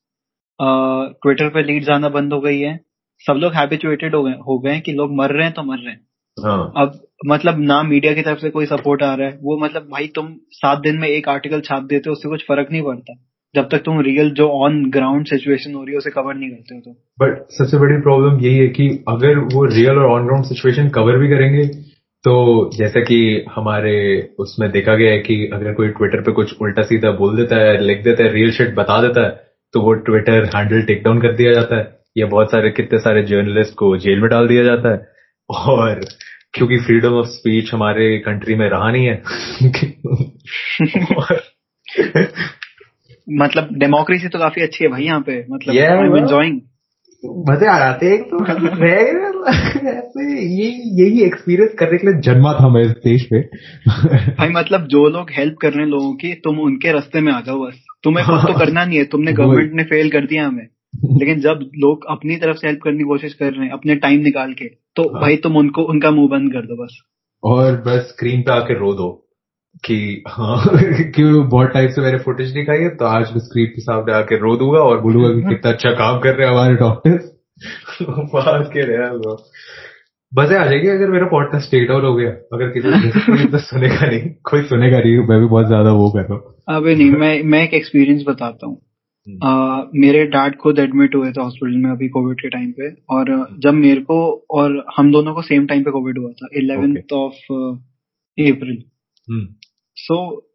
[0.60, 2.80] ट्विटर पे लीड्स आना बंद हो गई है।
[3.26, 5.94] सब लोग हैबिचुएटेड हो गए हो गए कि लोग मर रहे हैं तो मर रहे
[5.94, 6.02] हैं।
[6.38, 6.72] हाँ.
[6.78, 10.08] अब मतलब ना मीडिया की तरफ़ से कोई सपोर्ट आ रहा है। वो मतलब भाई
[10.16, 13.14] तुम सात दिन में एक आर्टिकल छाप देते हो उससे कुछ फ़र्क नहीं पड़ता।
[13.56, 16.76] जब तक तुम रियल जो ऑन ग्राउंड सिचुएशन हो रही है उसे कवर नहीं करते
[16.76, 20.46] हो तो बट सबसे बड़ी प्रॉब्लम यही है कि अगर वो रियल और ऑन ग्राउंड
[20.46, 21.68] सिचुएशन कवर भी करेंगे
[22.28, 26.82] तो जैसा कि हमारे उसमें देखा गया है कि अगर कोई ट्विटर पे कुछ उल्टा
[26.82, 29.42] सीधा बोल देता है लिख देता है रियल शिट बता देता है
[29.74, 33.24] तो वो ट्विटर हैंडल टेक डाउन कर दिया जाता है। या बहुत सारे कितने सारे
[33.24, 35.08] जर्नलिस्ट को जेल में डाल दिया जाता है।
[35.50, 36.06] और
[36.54, 39.24] क्योंकि फ्रीडम ऑफ़ स्पीच हमारे कंट्री में रहा नहीं है।
[43.30, 46.62] मतलब डेमोक्रेसी तो काफ़ी अच्छी है भाई यहाँ पे। मतलब आई एम एंजॉइंग
[47.26, 48.46] मज़े आ जाते हैं तो।
[49.90, 50.72] ऐसे ये
[51.04, 53.44] यही एक्सपीरियंस करने के लिए जन्मा था मैं इस देश में।
[54.38, 57.42] भाई मतलब जो लोग हेल्प कर रहे हैं लोगों की तुम उनके रास्ते में आ
[57.42, 60.68] जाओ बस। तुम्हें खुद तो करना नहीं है। तुमने गवर्नमेंट ने फेल कर दिया हमें।
[61.20, 64.20] लेकिन जब लोग अपनी तरफ़ से हेल्प करने की कोशिश कर रहे हैं अपने टाइम
[64.20, 67.02] निकाल के तो हाँ। भाई तुम उनको उनका मुँह बंद कर दो बस।
[67.44, 69.27] और बस स्क्रीन पे आके रो दो।
[69.86, 70.64] कि हाँ
[71.16, 74.38] कि बहुत टाइम से मैंने फुटेज दिखाई है तो आज मैं स्क्रीन के सामने आके
[74.38, 77.38] रो दूँगा और बोलूँगा कि कितना अच्छा काम कर रहे हैं हमारे डॉक्टर
[78.12, 79.36] बात के रहे
[80.34, 84.20] बस आ जाएगी अगर मेरा पॉडकास्ट स्टेट आउट हो गया। अगर किसी तो सुनेगा नहीं।
[84.20, 87.64] कोई सुनेगा नहीं मैं भी बहुत ज़्यादा वो कर रहा हूँ। अबे नहीं मैं मैं
[87.64, 88.82] एक एक्सपीरियंस बताता हूँ।
[89.30, 93.32] हम्म। मेरे डैड खुद एडमिट हुए थे हॉस्पिटल में अभी कोविड के टाइम पे और
[93.32, 97.14] हम्म। जब मेरे को और हम दोनों को सेम टाइम पे कोविड हुआ था इलेवेंथ
[97.14, 97.54] ऑफ़
[98.42, 98.84] अप्रैल
[99.98, 100.48] सो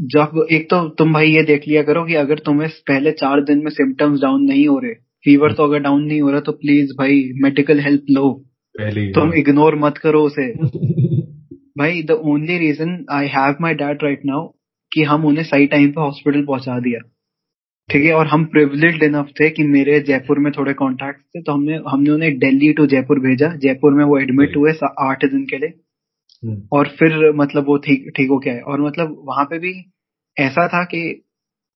[0.00, 3.58] जब एक तो तुम भाई ये देख लिया करो कि अगर तुम्हें पहले चार दिन
[3.58, 4.92] में सिम्टम्स डाउन नहीं हो रहे
[5.24, 8.44] फीवर तो अगर डाउन नहीं हो रहा तो प्लीज़ भाई मेडिकल हेल्प लो।
[8.78, 10.52] पहले तुम इग्नोर मत करो उसे।
[11.78, 14.48] भाई the only reason I have my dad right now
[14.92, 17.00] कि हम उन्हें सही टाइम पे हॉस्पिटल पहुँचा दिया।
[17.92, 18.12] ठीक है?
[18.12, 22.10] और हम प्रिविलेज इनफ थे कि मेरे जयपुर में थोड़े कॉन्टैक्ट थे तो हमने हमने
[22.10, 25.80] उन्हें दिल्ली टू जयपुर भेजा। जयपुर में वो एडमिट हुए आठ दिन के लिए।
[26.72, 29.92] और फिर मतलब वो ठीक ठीक हो गया और मतलब वहाँ पे भी
[30.38, 31.22] ऐसा था कि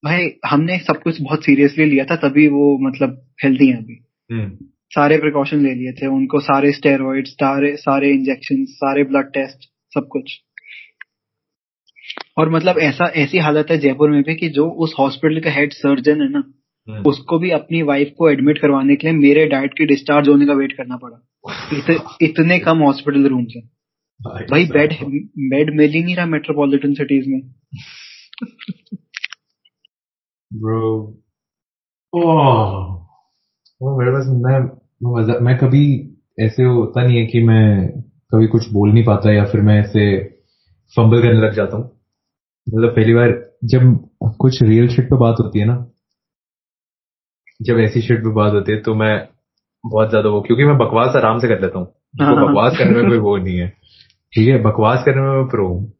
[0.05, 4.51] भाई हमने सब कुछ बहुत सीरियसली लिया था तभी वो मतलब हेल्दी है अभी। हम्म,
[4.89, 9.57] सारे प्रिकॉशन ले लिए थे उनको सारे स्टेरॉइड सारे सारे इंजेक्शन सारे ब्लड टेस्ट
[9.93, 10.41] सब कुछ।
[12.37, 15.73] और मतलब ऐसा ऐसी हालत है जयपुर में भी कि जो उस हॉस्पिटल का हेड
[15.73, 16.53] सर्जन है ना
[16.89, 20.45] हम्म। उसको भी अपनी वाइफ को एडमिट करवाने के लिए मेरे डैड के डिस्चार्ज होने
[20.45, 21.27] का वेट करना पड़ा।
[21.73, 23.80] इत, इतने कम हॉस्पिटल रूम है।
[24.21, 24.93] भाई बेड
[25.49, 27.41] बेड मिल ही नहीं रहा मेट्रोपॉलिटन सिटीज़ में।
[30.51, 30.89] ब्रो
[32.13, 32.73] ओह
[33.81, 35.83] वो मेरे पास मैं मैं कभी
[36.39, 37.87] ऐसे होता नहीं है कि मैं
[38.33, 40.03] कभी कुछ बोल नहीं पाता या फिर मैं ऐसे
[40.93, 41.85] फंबल करने लग जाता हूँ।
[42.67, 43.31] मतलब पहली बार
[43.65, 43.81] जब
[44.39, 45.75] कुछ रियल शिट पे बात होती है ना
[47.59, 49.13] जब ऐसी शिट पे बात होती है तो मैं
[49.83, 51.87] बहुत ज़्यादा वो क्योंकि मैं बकवास आराम से कर लेता हूँ।
[52.21, 53.73] हाँ, तो बकवास करने में कोई वो नहीं है।
[54.33, 55.93] ठीक है बकवास करने में मैं प्रो हूँ।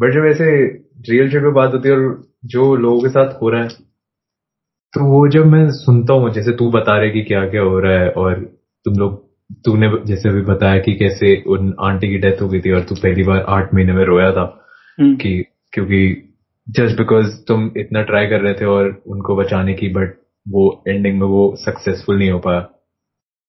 [0.00, 0.66] बट जब ऐसे
[1.10, 3.68] रियल शिट पे बात होती है और जो लोगों के साथ हो रहा है
[4.94, 7.92] तो वो जब मैं सुनता हूँ जैसे तू बता रहे कि क्या क्या हो रहा
[7.92, 8.34] है और
[8.84, 9.30] तुम लोग
[9.64, 12.94] तूने जैसे अभी बताया कि कैसे उन आंटी की डेथ हो गई थी और तू
[12.94, 14.66] पहली बार आठ महीने में रोया था
[15.00, 16.32] हम्म, कि क्योंकि
[16.70, 21.20] जस्ट बिकॉज़ तुम इतना ट्राई कर रहे थे और उनको बचाने की बट वो एंडिंग
[21.20, 22.60] में वो सक्सेसफुल नहीं हो पाया।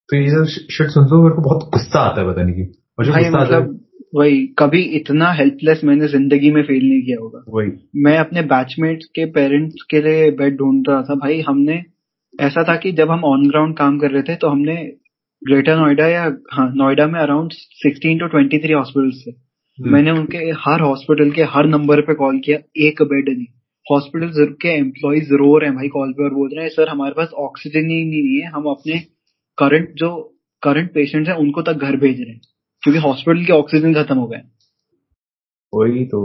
[0.10, 2.68] तो ये सब शिट सुनते हो मेरे को बहुत गुस्सा आता है पता नहीं क्यों।
[3.00, 3.81] और जो गुस्सा आता है मतलब
[4.14, 9.06] वही कभी इतना हेल्पलेस मैंने ज़िंदगी में फील नहीं किया होगा। वही। मैं अपने बैचमेट्स
[9.06, 11.84] के पेरेंट्स के लिए बेड ढूंढ रहा था। भाई हमने
[12.40, 14.76] ऐसा था कि जब हम ऑन ग्राउंड काम कर रहे थे तो हमने
[15.42, 17.52] ग्रेटर नोएडा या हाँ नोएडा में अराउंड
[17.86, 22.40] 16 टू 23 हॉस्पिटल्स थे। हम्म। मैंने उनके हर हॉस्पिटल के हर नंबर पे कॉल
[22.40, 23.46] किया एक बेड नहीं।
[23.92, 27.14] हॉस्पिटल के एम्प्लॉयज़ रो रहे हैं भाई कॉल पे और बोल रहे हैं सर हमारे
[27.18, 29.00] पास ऑक्सीजन ही नहीं है हम अपने
[29.58, 32.42] करंट जो करंट पेशेंट्स हैं उनको तक घर भेज रहे हैं।
[32.84, 34.42] क्योंकि हॉस्पिटल के ऑक्सीजन खत्म हो गए
[35.74, 36.22] वही तो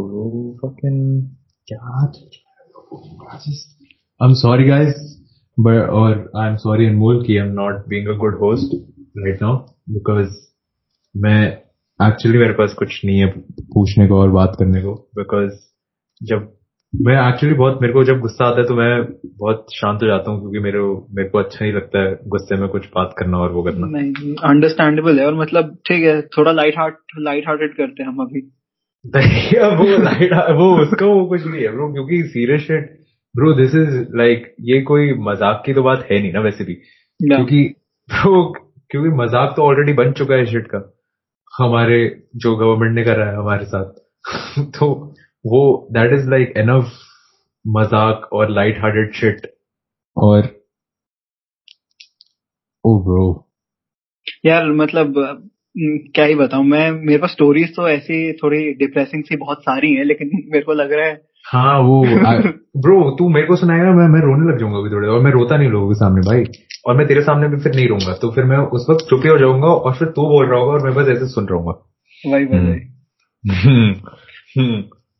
[8.16, 8.74] good host
[9.18, 9.56] right now
[9.90, 10.30] because
[11.16, 11.40] मैं
[12.00, 13.26] एक्चुअली मेरे पास कुछ नहीं है
[13.60, 15.52] पूछने को और बात करने को बिकॉज़
[16.22, 16.56] जब
[17.04, 19.04] मैं एक्चुअली बहुत मेरे को जब गुस्सा आता है तो मैं
[19.38, 20.78] बहुत शांत हो जाता हूँ क्योंकि मेरे
[21.16, 24.34] मेरे को अच्छा नहीं लगता है गुस्से में कुछ बात करना और वो करना। नहीं
[24.34, 28.40] अंडरस्टैंडेबल है और मतलब ठीक है थोड़ा लाइट हार्ट लाइट हार्टेड करते हैं हम अभी।
[29.76, 32.98] वो लाइट वो उसका वो कुछ नहीं है ब्रो क्योंकि serious shit
[33.36, 36.74] bro this is like ये कोई मज़ाक की तो बात है नहीं ना वैसे भी।
[36.74, 37.74] क्योंकि
[38.08, 38.52] ब्रो
[38.90, 40.92] क्योंकि मज़ाक तो ऑलरेडी बन चुका है शिट का।
[41.58, 43.92] हमारे जो गवर्नमेंट ने करा है हमारे साथ।
[44.78, 45.05] तो
[45.46, 46.92] वो दैट इज़ लाइक एनफ
[47.66, 49.54] मज़ाक और लाइट हार्टेड शिट
[50.16, 50.60] और
[52.84, 53.48] ओ ब्रो
[54.46, 55.14] यार मतलब
[56.14, 60.04] क्या ही बताऊँ मैं मेरे पास स्टोरीज तो ऐसी थोड़ी डिप्रेसिंग सी बहुत सारी हैं
[60.04, 62.04] लेकिन मेरे को लग रहा है हाँ वो
[62.76, 65.56] ब्रो तू मेरे को सुनाएगा मैं मैं रोने लग जाऊँगा अभी थोड़े और मैं रोता
[65.56, 66.44] नहीं लोगों के सामने भाई।
[66.86, 69.28] और मैं तेरे सामने भी फिर नहीं रहूँगा तो फिर मैं उस वक्त चुप ही
[69.28, 71.90] हो जाऊँगा और फिर तू बोल रहा होगा और मैं बस ऐसे सुन रहा हूँ।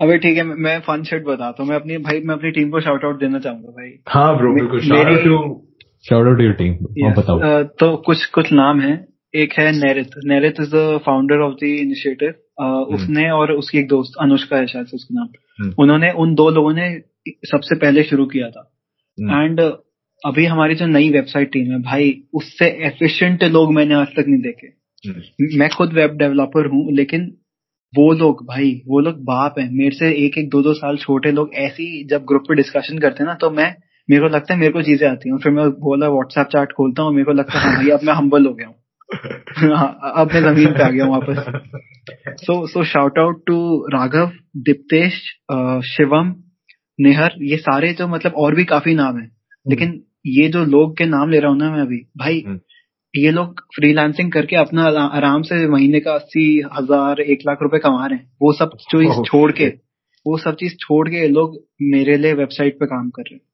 [0.00, 2.80] अबे ठीक है मैं- फन शिट बताता हूँ। मैं अपनी भाई मैं अपनी टीम को
[2.80, 5.68] शाउट आउट देना चाहूँगा भाई। हाँ ब्रो बिल्कुल shout out to
[6.08, 6.74] shout out your team
[7.12, 11.62] बताओ। तो कुछ कुछ नाम है। एक है Nerit Nerit is the founder of the
[11.62, 12.28] initiative
[12.94, 15.28] उसने और उसकी एक दोस्त अनुष्का है शायद उसका नाम।
[15.60, 18.78] हम्म। उन्होंने उन दो लोगों ने सबसे पहले शुरू किया था।
[19.20, 19.60] हम्म, एंड
[20.26, 24.42] अभी हमारी जो नई वेबसाइट टीम है भाई उससे एफिशिएंट लोग मैंने आज तक नहीं
[24.42, 24.66] देखे।
[25.08, 27.36] हम्म, मैं खुद वेब डेवलपर हूँ लेकिन
[27.96, 31.32] वो लोग भाई वो लोग बाप है। मेरे से एक एक दो दो साल छोटे
[31.32, 33.74] लोग ऐसी जब ग्रुप पे डिस्कशन करते हैं ना तो मैं
[34.08, 37.02] मेरे को लगता है मेरे को चीज़ें आती हैं। फिर मैं बोला व्हाट्सएप चैट खोलता
[37.02, 38.74] हूँ मेरे को लगता है हाँ भाई अब मैं हम्बल हो गया हूँ।
[39.76, 43.58] हाँ, अब मैं ज़मीन पे आ गया हूँ वापस। So so shout out to
[43.94, 44.30] Raghav
[44.64, 45.20] Diptesh
[45.90, 46.34] Shivam
[46.98, 49.28] Nehar ये सारे जो मतलब और भी काफ़ी नाम है।
[49.66, 52.58] लेकिन ये जो लोग के नाम ले रहा हूँ ना मैं अभी भाई हम्म।
[53.18, 58.06] ये लोग फ्रीलांसिंग करके अपना आराम से महीने का अस्सी हज़ार एक लाख रुपए कमा
[58.06, 59.68] रहे हैं। वो सब चीज़ छोड़ के
[60.26, 63.44] वो सब चीज़ छोड़ के लोग मेरे लिए वेबसाइट पे काम कर रहे हैं।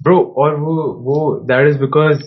[0.00, 2.22] ब्रो और वो वो दैट इज़ बिकॉज़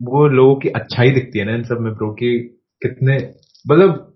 [0.00, 2.38] वो लोगों की अच्छाई दिखती है ना इन सब में ब्रो कि
[2.82, 3.16] कितने
[3.64, 4.08] मतलब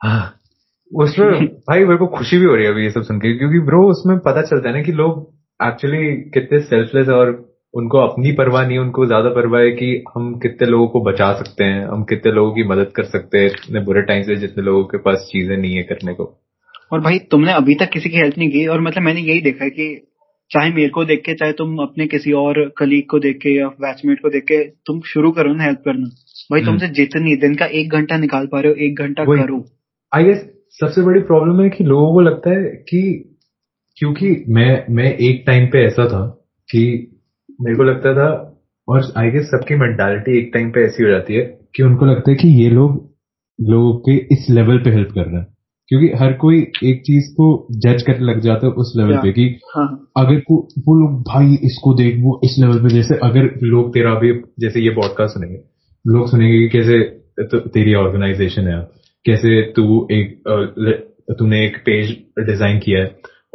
[0.00, 0.40] हाँ,
[0.90, 3.60] उसमें भाई मेरे को खुशी भी हो रही है अभी ये सब सुन के क्योंकि
[3.60, 5.20] ब्रो उसमें पता चलता है ना कि लोग
[5.60, 7.32] एक्चुअली कितने सेल्फलेस और
[7.76, 11.64] उनको अपनी परवाह नहीं उनको ज़्यादा परवाह है कि हम कितने लोगों को बचा सकते
[11.64, 14.84] हैं हम कितने लोगों की मदद कर सकते हैं इतने बुरे टाइम से जितने लोगों
[14.84, 16.24] के पास चीज़ें नहीं है करने को।
[16.92, 19.64] और भाई तुमने अभी तक किसी की हेल्प नहीं की और मतलब मैंने यही देखा
[19.64, 20.06] है कि
[20.50, 23.68] चाहे मेरे को देख के चाहे तुम अपने किसी और कलीग को देख के या
[23.68, 26.06] बैचमेट को देख के तुम शुरू करो ना हेल्प करना।
[26.50, 29.64] भाई हम्म। तुमसे जितनी दिन का एक घंटा निकाल पा रहे हो एक घंटा करो।
[30.12, 30.46] आई गेस
[30.80, 33.02] सबसे बड़ी प्रॉब्लम है कि लोगों को लगता है कि
[33.98, 36.24] क्योंकि मैं मैं एक टाइम पे ऐसा था
[36.68, 37.12] कि
[37.60, 38.28] मेरे को लगता था
[38.88, 41.42] और आई गेस सबकी मेंटालिटी एक टाइम पे ऐसी हो जाती है
[41.76, 43.04] कि उनको लगता है कि ये लोग
[43.58, 45.46] लोगों के इस लेवल पे हेल्प कर रहे हैं।
[45.88, 49.44] क्योंकि हर कोई एक चीज़ को जज करने लग जाता है उस लेवल पे कि
[49.76, 49.86] हाँ.
[50.16, 54.14] अगर को वो लोग भाई इसको देख वो इस लेवल पे जैसे अगर लोग तेरा
[54.14, 55.58] भी जैसे ये पॉडकास्ट सुनेंगे
[56.04, 57.02] लोग सुनेंगे कि कैसे
[57.44, 58.80] तो तेरी ऑर्गेनाइजेशन है।
[59.24, 60.42] कैसे तू एक
[61.38, 63.06] तूने एक पेज डिज़ाइन किया है।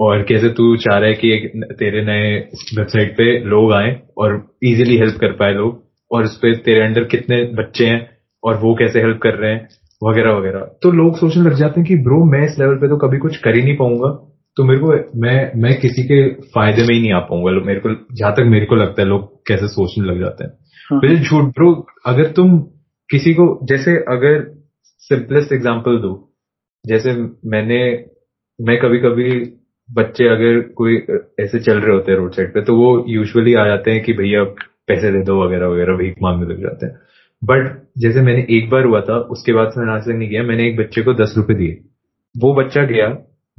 [0.02, 2.30] और कैसे तू चाह रहा है कि एक तेरे नए
[2.78, 7.04] वेबसाइट पे लोग आए और इजीली हेल्प कर पाए लोग और उस पर तेरे अंडर
[7.04, 8.00] कितने बच्चे हैं
[8.44, 9.68] और वो कैसे हेल्प कर रहे हैं
[10.02, 12.98] वगैरह वगैरह। तो लोग सोचने लग जाते हैं कि ब्रो मैं इस लेवल पे तो
[12.98, 14.10] कभी कुछ कर ही नहीं पाऊँगा।
[14.58, 16.18] तो मेरे को मैं मैं किसी के
[16.56, 19.30] फ़ायदे में ही नहीं आ पाऊँगा। मेरे को जहाँ तक मेरे को लगता है लोग
[19.48, 20.52] कैसे सोचने लग जाते हैं।
[20.92, 21.72] हाँ। झूठ ब्रो
[22.06, 22.58] अगर तुम
[23.10, 24.44] किसी को जैसे अगर
[25.10, 26.12] सिंपलेस्ट एग्ज़ाम्पल दो
[26.86, 27.14] जैसे
[27.50, 27.80] मैंने
[28.60, 29.30] मैं कभी कभी
[29.91, 30.97] बच्चे अगर कोई
[31.39, 34.13] ऐसे चल रहे होते हैं रोड साइड पे तो वो यूजुअली आ जाते हैं कि
[34.13, 34.43] भैया
[34.88, 36.99] पैसे दे दो वगैरह वगैरह भीख मांगने लग जाते हैं
[37.43, 40.43] बट जैसे मैंने एक बार हुआ था उसके बाद से मैंने आज तक नहीं किया
[40.43, 41.80] मैंने एक बच्चे को दस रुपए दिए
[42.38, 43.08] वो बच्चा गया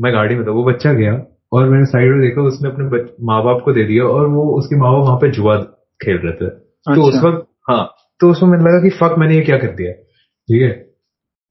[0.01, 1.13] मैं गाड़ी में था वो बच्चा गया
[1.53, 4.77] और मैंने साइड में देखा उसने अपने माँ बाप को दे दिया और वो उसके
[4.77, 5.57] माँ बाप वहाँ पे जुआ
[6.01, 7.85] खेल रहे थे अच्छा। तो उस। वक्त हाँ
[8.21, 10.71] तो उसमें मैंने लगा कि फक मैंने ये क्या कर दिया ठीक है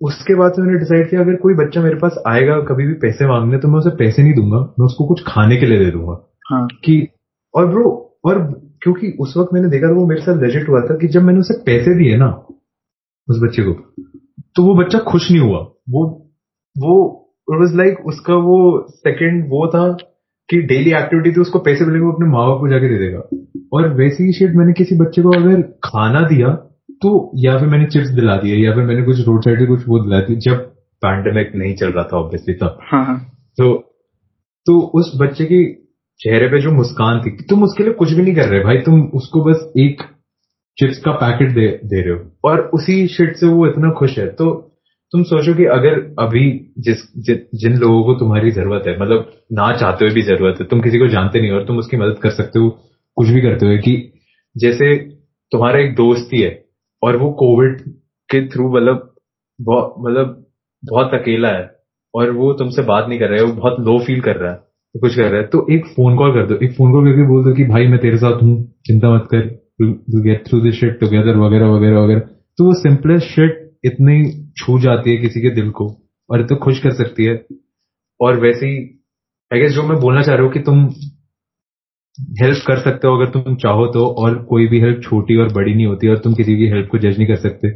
[0.01, 3.27] उसके बाद से मैंने डिसाइड किया अगर कोई बच्चा मेरे पास आएगा कभी भी पैसे
[3.27, 6.31] मांगने तो मैं उसे पैसे नहीं दूँगा मैं उसको कुछ खाने के लिए दे दूँगा।
[6.51, 6.67] हाँ.
[6.83, 7.07] कि
[7.55, 10.97] और ब्रो और क्योंकि उस वक्त मैंने देखा था वो मेरे साथ लेजिट हुआ था
[10.97, 12.45] कि जब मैंने उसे पैसे दिए ना
[13.29, 13.73] उस बच्चे को
[14.55, 15.59] तो वो बच्चा खुश नहीं हुआ।
[15.89, 16.31] वो
[16.77, 17.17] वो
[17.51, 19.97] वॉज़ लाइक like, उसका वो सेकेंड वो था
[20.49, 23.19] कि डेली एक्टिविटी थी उसको पैसे मिलेंगे वो अपने माँ बाप को जाके दे देगा।
[23.73, 26.47] और वैसे ही शेट मैंने किसी बच्चे को अगर खाना दिया
[27.01, 29.99] तो या फिर मैंने चिप्स दिला दिए या फिर मैंने कुछ रोड साइड कुछ वो
[29.99, 30.57] दिला दी जब
[31.01, 33.19] पैंडेमिक नहीं चल रहा था ऑब्वियसली तब। हाँ, हाँ।
[33.57, 33.73] तो
[34.65, 35.63] तो उस बच्चे की
[36.19, 39.01] चेहरे पे जो मुस्कान थी तुम उसके लिए कुछ भी नहीं कर रहे भाई तुम
[39.13, 40.01] उसको बस एक
[40.77, 44.27] चिप्स का पैकेट दे दे रहे हो। और उसी शिट से वो इतना खुश है।
[44.27, 44.51] तो
[45.13, 49.71] तुम सोचो कि अगर अभी जिस जि, जिन लोगों को तुम्हारी ज़रूरत है मतलब ना
[49.77, 52.29] चाहते हुए भी ज़रूरत है तुम किसी को जानते नहीं और तुम उसकी मदद कर
[52.29, 52.69] सकते हो
[53.17, 54.13] कुछ भी करते हो कि
[54.55, 54.95] जैसे
[55.51, 56.49] तुम्हारा एक दोस्त ही है
[57.01, 57.79] और वो कोविड
[58.29, 59.07] के थ्रू मतलब
[59.59, 60.37] मतलब
[60.83, 61.69] बहुत अकेला है
[62.13, 64.57] और वो तुमसे बात नहीं कर रहा है, वो बहुत लो फील कर रहा है
[64.95, 67.27] तो कुछ कर रहा है। तो एक फ़ोन कॉल कर दो, एक फ़ोन कॉल करके
[67.27, 68.55] बोल दो कि भाई मैं तेरे साथ हूँ,
[68.87, 69.49] चिंता मत कर
[69.81, 72.19] get through this shit together वगैरह वगैरह वगैरह।
[72.59, 74.23] तो वो सिंपलेस्ट शिट इतनी
[74.57, 75.87] छू जाती है किसी के दिल को
[76.29, 77.35] और इतना खुश कर सकती है।
[78.19, 78.77] और वैसे ही
[79.51, 80.83] आई गेस जो मैं बोलना चाह रहा हूँ कि तुम
[82.41, 85.73] हेल्प कर सकते हो अगर तुम चाहो तो और कोई भी हेल्प छोटी और बड़ी
[85.73, 87.69] नहीं होती और तुम किसी की हेल्प को जज नहीं कर सकते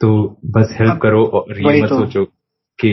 [0.00, 0.10] तो
[0.50, 2.24] बस हेल्प करो और ये मत तो। सोचो
[2.78, 2.92] कि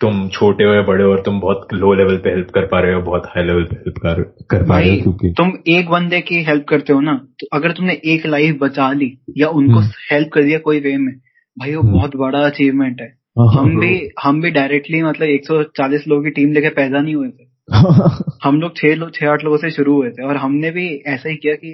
[0.00, 2.80] तुम छोटे हो या बड़े हो और तुम बहुत लो लेवल पे हेल्प कर पा
[2.80, 5.88] रहे हो बहुत हाई लेवल पे हेल्प कर कर पा रहे हो क्योंकि तुम एक
[5.90, 9.80] बंदे की हेल्प करते हो ना तो अगर तुमने एक लाइफ बचा ली या उनको
[9.80, 11.14] हेल्प हम्म। कर दिया कोई वे में
[11.56, 15.28] भाई वो हम्म। बहुत बड़ा अचीवमेंट है हाँ, हाँ, हम भी हम भी डायरेक्टली मतलब
[15.28, 17.47] 140 लोगों की टीम लेके पैदा नहीं हुए थे
[18.44, 21.28] हम लोग छह लोग छह आठ लोगों से शुरू हुए थे और हमने भी ऐसा
[21.28, 21.72] ही किया कि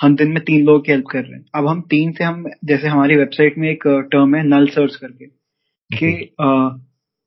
[0.00, 2.44] हम दिन में तीन लोगों की हेल्प कर रहे हैं। अब हम तीन से हम
[2.64, 5.26] जैसे हमारी वेबसाइट में एक टर्म है नल सर्च करके
[5.90, 6.12] कि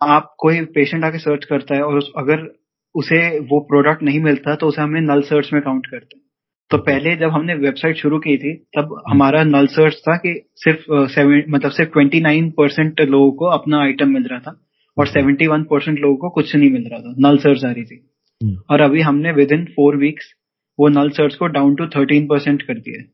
[0.02, 2.48] आप कोई पेशेंट आके सर्च करता है और उस, अगर
[2.96, 6.24] उसे वो प्रोडक्ट नहीं मिलता तो उसे हमें नल सर्च में काउंट करते हैं।
[6.72, 10.86] तो पहले जब हमने वेबसाइट शुरू की थी तब हमारा नल सर्च था कि सिर्फ़
[11.14, 14.60] सेवन मतलब सिर्फ़ ट्वेंटी नाइन परसेंट लोगों को अपना आइटम मिल रहा था।
[14.98, 17.84] और सेवेंटी वन परसेंट लोगों को कुछ नहीं मिल रहा था। नल सर्च आ रही
[17.84, 18.10] थी।
[18.44, 20.34] हम्म। और अभी हमने विद इन फोर वीक्स
[20.80, 23.12] वो नल सर्च को डाउन टू थर्टीन परसेंट कर दिया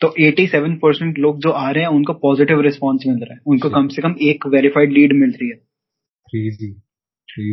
[0.00, 3.70] तो 87 परसेंट लोग जो आ रहे हैं उनको पॉजिटिव रिस्पॉन्स मिल रहा है। उनको
[3.70, 5.54] कम से कम एक वेरीफाइड लीड मिल रही है।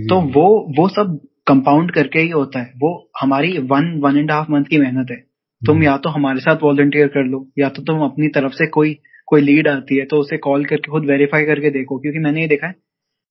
[0.07, 4.51] तो वो वो सब कंपाउंड करके ही होता है। वो हमारी one one and half
[4.51, 5.17] month की मेहनत है।
[5.65, 5.85] तुम hmm.
[5.85, 9.41] या तो हमारे साथ वॉलंटियर कर लो या तो तुम अपनी तरफ़ से कोई कोई
[9.41, 12.67] लीड आती है तो उसे कॉल करके खुद वेरीफाई करके देखो। क्योंकि मैंने ये देखा
[12.67, 12.75] है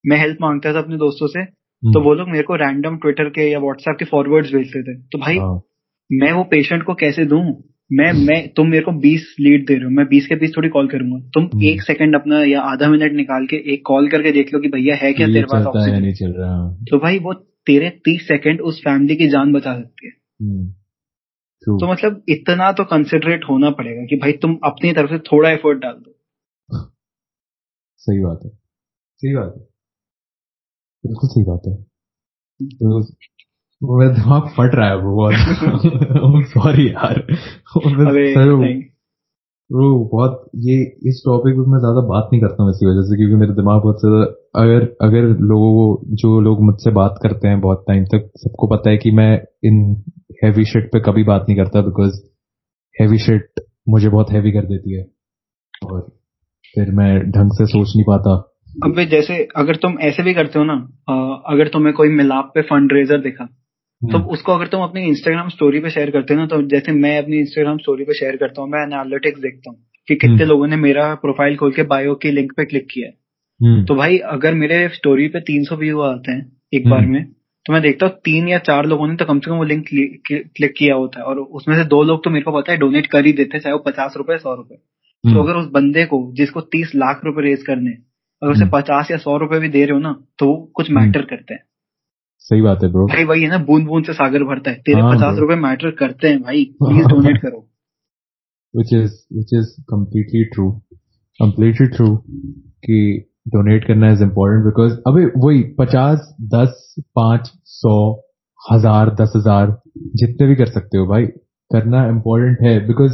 [0.06, 2.04] मैं हेल्प माँगता था अपने दोस्तों से तो hmm.
[2.04, 5.38] वो लोग मेरे को रैंडम ट्विटर के या व्हाट्सएप के फॉरवर्ड्स भेजते थे। तो भाई
[5.38, 5.60] हाँ।
[6.12, 7.42] मैं वो पेशेंट को कैसे दूँ?
[7.92, 10.68] मैं मैं तुम मेरे को बीस लीड दे रहे हो मैं बीस के बीस थोड़ी
[10.68, 14.32] कॉल करूँगा। तुम हम्म। एक सेकंड अपना या आधा मिनट निकाल के एक कॉल करके
[14.32, 17.34] देख लो कि भैया है क्या तेरे पास ऑक्सीजन नहीं चल रहा तो भाई वो
[17.66, 20.70] तेरे तीस सेकंड उस फैमिली की जान बचा सकती है। हम्म,
[21.62, 25.78] तो मतलब इतना तो कंसिडरेट होना पड़ेगा कि भाई तुम अपनी तरफ़ से थोड़ा एफर्ट
[25.78, 26.18] डाल दो।
[27.96, 28.50] सही बात है।
[29.16, 29.71] सही बात है।
[31.04, 31.74] बिल्कुल सही बात है।
[32.60, 37.26] तो मेरा दिमाग फट रहा है वो बहुत सॉरी यार।
[38.34, 38.48] सर-
[39.70, 40.74] वो बहुत ये
[41.08, 43.82] इस टॉपिक पे मैं ज़्यादा बात नहीं करता हूँ इसी वजह से क्योंकि मेरा दिमाग
[43.82, 44.24] बहुत ज़्यादा
[44.62, 48.90] अगर अगर लोगों को जो लोग मुझसे बात करते हैं बहुत टाइम तक सबको पता
[48.90, 49.30] है कि मैं
[49.64, 49.80] इन
[50.44, 52.20] हैवी शिट पे कभी बात नहीं करता बिकॉज़
[52.96, 55.06] हैवी शिट मुझे बहुत हैवी कर देती है।
[55.82, 56.00] और
[56.74, 58.51] फिर मैं ढंग से सोच नहीं पाता।
[58.84, 60.74] अबे जैसे अगर तुम ऐसे भी करते हो ना
[61.46, 65.48] अगर तुम्हें कोई मिलाप पे फंड रेजर दिखा तो हम्म, उसको अगर तुम अपनी इंस्टाग्राम
[65.48, 68.62] स्टोरी पे शेयर करते हो ना तो जैसे मैं अपनी इंस्टाग्राम स्टोरी पे शेयर करता
[68.62, 72.14] हूँ मैं एनालिटिक्स देखता हूँ कि कितने हम्म। लोगों ने मेरा प्रोफ़ाइल खोल के बायो
[72.14, 73.14] के लिंक पे क्लिक किया है।
[73.60, 77.24] हम्म, तो भाई अगर मेरे स्टोरी पे 300 व्यू आते हैं एक बार। में
[77.66, 79.84] तो मैं देखता हूँ तीन या चार लोगों ने तो कम से कम वो लिंक
[80.28, 83.06] क्लिक किया होता है। और उसमें से दो लोग तो मेरे को पता है डोनेट
[83.06, 84.74] कर ही देते चाहे वो पचास रुपए सौ रुपए।
[85.24, 87.90] तो अगर उस बंदे को जिसको तीस लाख रुपए रेज करने
[88.42, 90.90] अगर उसे हम्म। पचास या सौ रुपए भी दे रहे हो ना तो वो कुछ
[90.90, 91.62] हम्म। मैटर करते हैं।
[92.44, 95.00] सही बात है ब्रो भाई वही है ना बूंद बूंद से सागर भरता है। तेरे
[95.00, 97.68] हाँ, पचास रुपए मैटर करते हैं भाई। प्लीज़ डोनेट करो।
[98.74, 100.70] Which is which is completely true
[101.40, 102.14] completely true
[102.84, 102.98] कि
[103.48, 107.94] डोनेट करना इज़ इम्पोर्टेंट बिकॉज़ अबे वही पचास दस पाँच सौ
[108.60, 109.76] हज़ार दस हज़ार
[110.16, 111.26] जितने भी कर सकते हो भाई।
[111.70, 113.12] करना इम्पोर्टेंट है बिकॉज़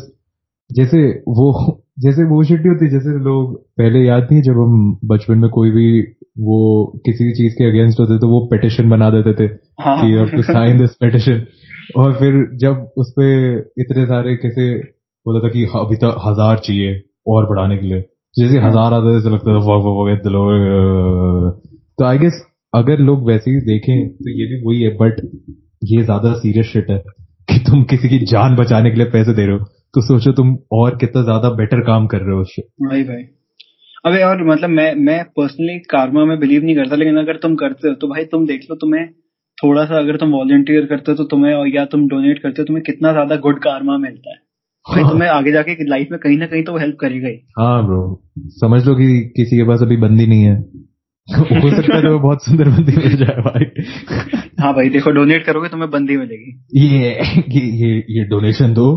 [0.70, 1.51] जैसे वो
[1.99, 5.86] जैसे वो नहीं होती जैसे लोग पहले याद नहीं जब हम बचपन में कोई भी
[6.40, 6.59] वो
[7.07, 9.46] किसी चीज़ के अगेंस्ट होते तो वो पिटिशन बना देते थे
[9.82, 11.40] हाँ। कि टू साइन दिस पिटिशन
[11.96, 13.26] और फिर जब उस पे
[13.82, 14.68] इतने सारे कैसे
[15.26, 18.01] बोला था कि अभी तक हज़ार चाहिए और बढ़ाने के लिए।
[18.36, 21.51] जैसे हाँ। हज़ार आते थे तो लगता था वाह वाह वाह
[21.99, 22.42] तो आई गेस
[22.72, 25.20] अगर लोग वैसे ही देखें तो ये भी वही है बट
[25.84, 26.99] ये ज़्यादा सीरियस शिट है
[27.49, 29.64] कि तुम किसी की जान बचाने के लिए पैसे दे रहे हो।
[29.95, 33.22] तो सोचो तुम और कितना ज़्यादा बेटर काम कर रहे हो उससे भाई भाई।
[34.07, 37.89] अबे और मतलब मैं मैं पर्सनली कार्मा में बिलीव नहीं करता लेकिन अगर तुम करते
[37.89, 39.07] हो तो भाई तुम देख लो तुम्हें
[39.59, 42.66] थोड़ा सा अगर तुम वॉलंटियर करते हो तो तुम्हें और या तुम डोनेट करते हो
[42.66, 44.36] तुम्हें कितना ज़्यादा गुड कार्मा मिलता है।
[44.86, 47.84] भाई तुम्हें आगे जाके लाइफ में कहीं ना कहीं तो वो हेल्प करेगा ही। हाँ
[47.86, 48.03] ब्रो
[48.61, 50.55] समझ लो कि किसी के पास अभी बंदी नहीं है।
[51.28, 53.64] हो सकता है बहुत सुंदर बंदी मिल जाए भाई।
[54.61, 57.11] हाँ भाई देखो डोनेट करोगे तुम्हें बंदी मिलेगी। ये
[57.51, 58.89] ये ये ये डोनेशन दो।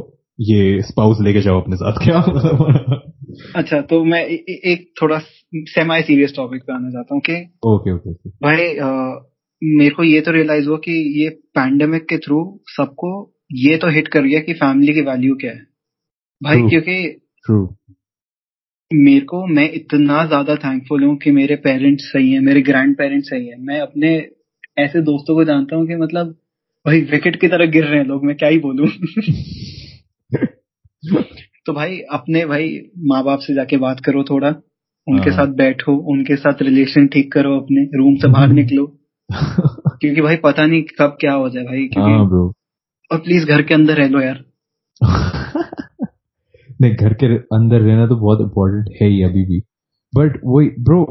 [0.42, 2.20] ये स्पाउस लेके जाओ अपने साथ क्या?
[3.56, 5.20] अच्छा तो मैं ए, ए, एक थोड़ा
[5.56, 7.34] सेमी सीरियस टॉपिक पे आना चाहता हूँ कि
[7.68, 9.28] ओके ओके भाई अ,
[9.64, 14.08] मेरे को ये तो रियलाइज़ हुआ कि ये पैंडेमिक के थ्रू सबको ये तो हिट
[14.08, 15.62] कर गया कि फैमिली की वैल्यू क्या है।
[16.44, 16.70] भाई True.
[16.70, 17.08] क्योंकि
[17.46, 17.76] ट्रू
[18.94, 23.30] मेरे को मैं इतना ज़्यादा थैंकफुल हूँ कि मेरे पेरेंट्स सही हैं मेरे ग्रैंड पेरेंट्स
[23.30, 24.28] सही हैं। मैं अपने
[24.80, 26.36] ऐसे दोस्तों को जानता हूँ कि मतलब
[26.86, 28.88] भाई विकेट की तरह गिर रहे हैं लोग मैं क्या ही बोलूँ?
[31.66, 34.50] तो भाई अपने भाई माँ बाप से जाके बात करो थोड़ा।
[35.08, 38.86] उनके हाँ। साथ बैठो उनके साथ रिलेशन ठीक करो अपने रूम से बाहर निकलो।
[40.02, 42.54] क्योंकि भाई पता नहीं कब क्या हो जाए भाई हाँ क्योंकि ब्रो
[43.12, 44.44] और प्लीज़ घर के अंदर रह लो यार।
[46.82, 49.60] नहीं घर के अंदर रहना तो बहुत इम्पोर्टेंट है ही अभी भी।
[50.16, 51.04] बट वो ब्रो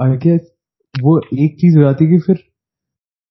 [0.00, 0.52] आई गेस
[1.02, 2.42] वो एक चीज़ हो जाती है कि फिर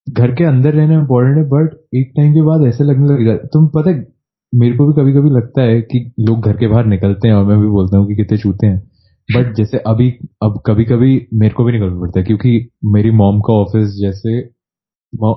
[0.09, 3.67] घर के अंदर रहना इम्पोर्टेंट है बट एक टाइम के बाद ऐसे लगने लगेगा। तुम
[3.67, 4.10] पता है
[4.55, 7.45] मेरे को भी कभी कभी लगता है कि लोग घर के बाहर निकलते हैं और
[7.45, 8.91] मैं भी बोलता हूँ कि कितने छूते हैं।
[9.35, 10.09] बट जैसे अभी
[10.43, 14.41] अब कभी कभी मेरे को भी निकलना पड़ता है क्योंकि मेरी मॉम का ऑफ़िस जैसे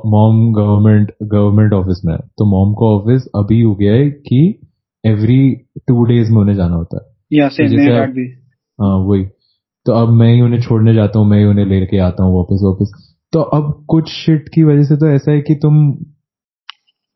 [0.06, 4.60] मॉम गवर्नमेंट गवर्नमेंट ऑफ़िस में है। तो मॉम का ऑफ़िस अभी हो गया है कि
[5.06, 7.14] एवरी टू डेज़ में उन्हें जाना होता है।
[7.58, 8.26] जैसे भी
[8.80, 9.24] हाँ वही।
[9.86, 12.60] तो अब मैं ही उन्हें छोड़ने जाता हूँ मैं ही उन्हें लेके आता हूँ वापस
[12.64, 15.92] वापस। तो अब कुछ शिट की वजह से तो ऐसा है कि तुम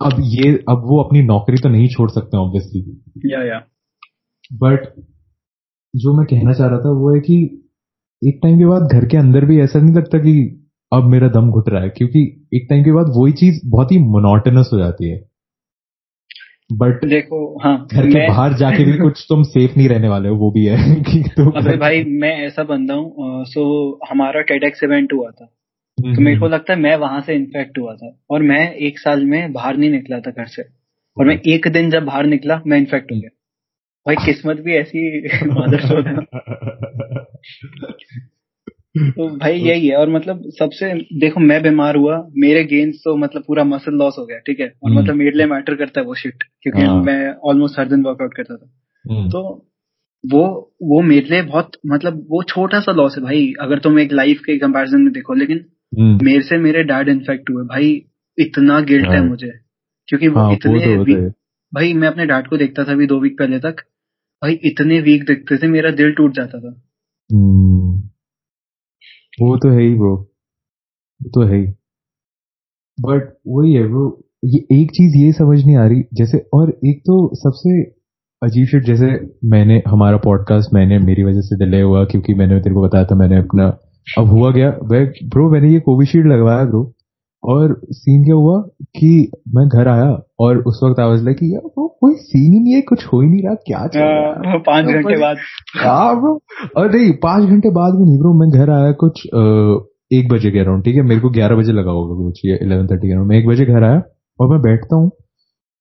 [0.00, 3.58] अब ये अब वो अपनी नौकरी तो नहीं छोड़ सकते ऑब्वियसली या या
[4.52, 4.84] बट
[5.96, 7.64] जो मैं कहना चाह रहा था वो है कि
[8.22, 11.50] एक टाइम के बाद घर के अंदर भी ऐसा नहीं लगता कि अब मेरा दम
[11.50, 15.10] घुट रहा है क्योंकि एक टाइम के बाद वही चीज़ बहुत ही मोनोटनस हो जाती
[15.10, 15.28] है।
[16.72, 20.36] बट देखो हाँ घर के बाहर जाके भी कुछ तुम सेफ़ नहीं रहने वाले हो
[20.36, 25.12] वो भी है कि तुम अबे भाई मैं ऐसा बंदा हूँ सो हमारा टेडेक्स इवेंट
[25.12, 25.57] हुआ था।
[25.98, 29.24] तो मेरे को लगता है मैं वहाँ से इन्फेक्ट हुआ था और मैं एक साल
[29.24, 30.62] में बाहर नहीं निकला था घर से।
[31.18, 33.28] और मैं एक दिन जब बाहर निकला मैं इन्फेक्ट हो गया।
[34.06, 35.80] भाई किस्मत भी ऐसी मादर
[38.98, 43.44] तो भाई यही है। और मतलब सबसे देखो मैं बीमार हुआ मेरे गेन्स तो मतलब
[43.46, 44.72] पूरा मसल लॉस हो गया ठीक है?
[44.82, 47.88] और हम्म। मतलब मेरे लिए मैटर करता है वो शिट क्योंकि हाँ। मैं ऑलमोस्ट हर
[47.88, 48.70] दिन वर्कआउट करता था।
[49.10, 49.64] हम्म, तो
[50.26, 54.12] वो वो मेरे लिए बहुत मतलब वो छोटा सा लॉस है भाई अगर तुम एक
[54.12, 58.06] लाइफ के कंपैरिजन में देखो। लेकिन हम्म, मेरे से मेरे डैड इन्फेक्ट हुए। भाई
[58.38, 59.52] इतना गिल्ट है हाँ। मुझे।
[60.06, 61.28] क्योंकि वो हाँ वो इतने तो होता
[61.74, 63.76] भाई मैं अपने डैड को देखता था अभी दो वीक पहले तक।
[64.42, 66.82] भाई इतने वीक दिखते थे मेरा दिल टूट जाता था।
[67.34, 67.98] हम्म,
[69.40, 70.16] वो तो है ही ब्रो
[71.22, 71.66] वो तो है ही।
[73.00, 77.00] बट वही है ब्रो ये एक चीज़ ये समझ नहीं आ रही जैसे और एक
[77.00, 77.82] तो सबसे
[78.42, 79.06] अजीब शिट जैसे
[79.44, 83.14] मैंने हमारा पॉडकास्ट मैंने मेरी वजह से डिले हुआ क्योंकि मैंने तेरे को बताया था
[83.14, 83.78] मैंने अपना
[84.18, 84.70] अब हुआ गया
[85.24, 86.92] ब्रो मैंने ये कोविशील्ड लगवाया ब्रो
[87.42, 88.60] और सीन क्या हुआ
[88.98, 89.10] कि
[89.56, 90.08] मैं घर आया
[90.40, 93.28] और उस वक्त आवाज़ लगी यार ब्रो कोई सीन ही नहीं है कुछ हो ही
[93.28, 94.58] नहीं रहा क्या चल रहा है?
[94.58, 95.36] पाँच तो घंटे बाद।
[95.76, 96.32] हाँ ब्रो
[96.76, 99.22] और नहीं पाँच घंटे बाद भी नहीं ब्रो मैं घर आया कुछ
[100.18, 101.02] एक बजे के अराउंड ठीक है?
[101.02, 103.64] मेरे को ग्यारह बजे लगा होगा कुछ ये इलेवन थर्टी के अराउंड मैं एक बजे
[103.66, 104.02] घर आया
[104.40, 105.10] और मैं बैठता हूँ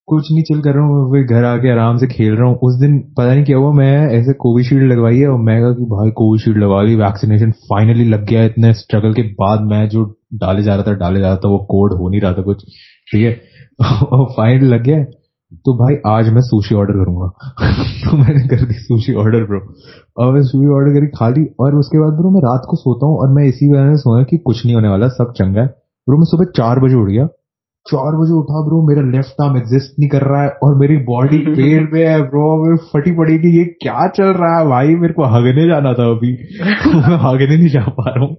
[0.07, 2.75] कुछ नहीं चिल कर रहा हूँ, फिर घर आके आराम से खेल रहा हूँ। उस
[2.75, 6.11] दिन पता नहीं क्या हुआ, मैं ऐसे कोविशील्ड लगवाई है और मैं कहा कि भाई
[6.11, 10.03] कोविशील्ड लगा ली वैक्सीनेशन फाइनली लग गया। इतने स्ट्रगल के बाद मैं जो
[10.33, 12.63] डाले जा रहा था, डाले जा रहा था, वो कोड हो नहीं रहा था कुछ,
[13.11, 13.41] ठीक है?
[14.11, 15.03] और फाइनल लग गया।
[15.65, 17.27] तो भाई आज मैं सुशी ऑर्डर करूँगा।
[18.05, 19.59] तो मैंने कर दी सुशी ऑर्डर ब्रो
[20.17, 23.05] और मैं सुशी ऑर्डर करी, खा ली और उसके बाद ब्रो मैं रात को सोता
[23.05, 25.67] हूँ और मैं इसी वजह से सोया कि कुछ नहीं होने वाला, सब चंगा है।
[26.07, 27.27] ब्रो मैं सुबह चार बजे उठ गया।
[27.91, 31.37] चार बजे उठा ब्रो मेरा लेफ़्ट आर्म एग्जिस्ट नहीं कर रहा है और मेरी बॉडी
[31.37, 34.65] पेन में है ब्रो मैं फटी पड़ी कि ये क्या चल रहा है?
[34.65, 38.37] भाई मेरे को हगने जाना था अभी। मैं हगने नहीं जा पा रहा हूँ।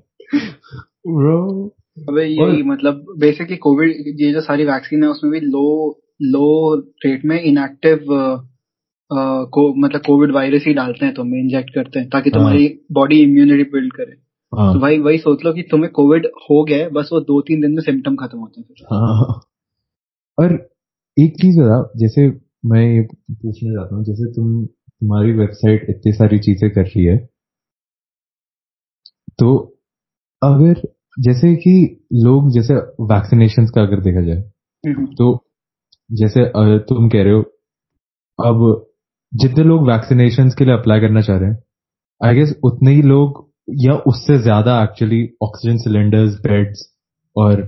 [1.06, 1.74] ब्रो
[2.08, 3.90] अबे यही मतलब बेसिकली कोविड
[4.20, 6.74] ये जो सारी वैक्सीन है उसमें भी लो लो
[7.06, 8.00] रेट में इनएक्टिव
[9.50, 13.16] को मतलब कोविड वायरस ही डालते हैं तुम्हें इंजेक्ट करते हैं ताकि हाँ। तुम्हारी बॉडी
[13.16, 16.90] इम्यूनिटी बिल्ड करे। हाँ। तो भाई वही सोच लो कि तुम्हें कोविड हो गया है
[16.90, 19.40] बस वो दो तीन दिन में सिम्टम खत्म होते हैं हाँ।
[20.38, 20.54] और
[21.16, 22.26] एक चीज़ बता जैसे
[22.66, 27.16] मैं ये पूछना चाहता हूँ जैसे तुम तुम्हारी वेबसाइट इतनी सारी चीज़ें कर रही है
[29.38, 29.50] तो
[30.42, 30.80] अगर
[31.16, 31.74] जैसे कि
[32.24, 32.74] लोग जैसे
[33.04, 34.42] वैक्सीनेशन का अगर देखा जाए
[34.84, 35.44] हम्म, तो
[36.10, 36.44] जैसे
[36.88, 37.42] तुम कह रहे हो
[38.38, 38.86] अब
[39.32, 41.62] जितने लोग वैक्सीनेशन के लिए अप्लाई करना चाह रहे हैं
[42.20, 46.84] आई गेस उतने ही लोग या उससे ज़्यादा एक्चुअली ऑक्सीजन सिलेंडर्स बेड्स
[47.36, 47.62] और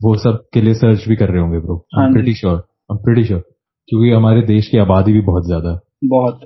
[0.00, 2.94] वो सब के लिए सर्च भी कर रहे होंगे bro I am pretty sure I
[2.94, 3.40] am pretty sure
[3.88, 6.40] क्योंकि हमारे देश की आबादी भी बहुत ज़्यादा है। बहुत।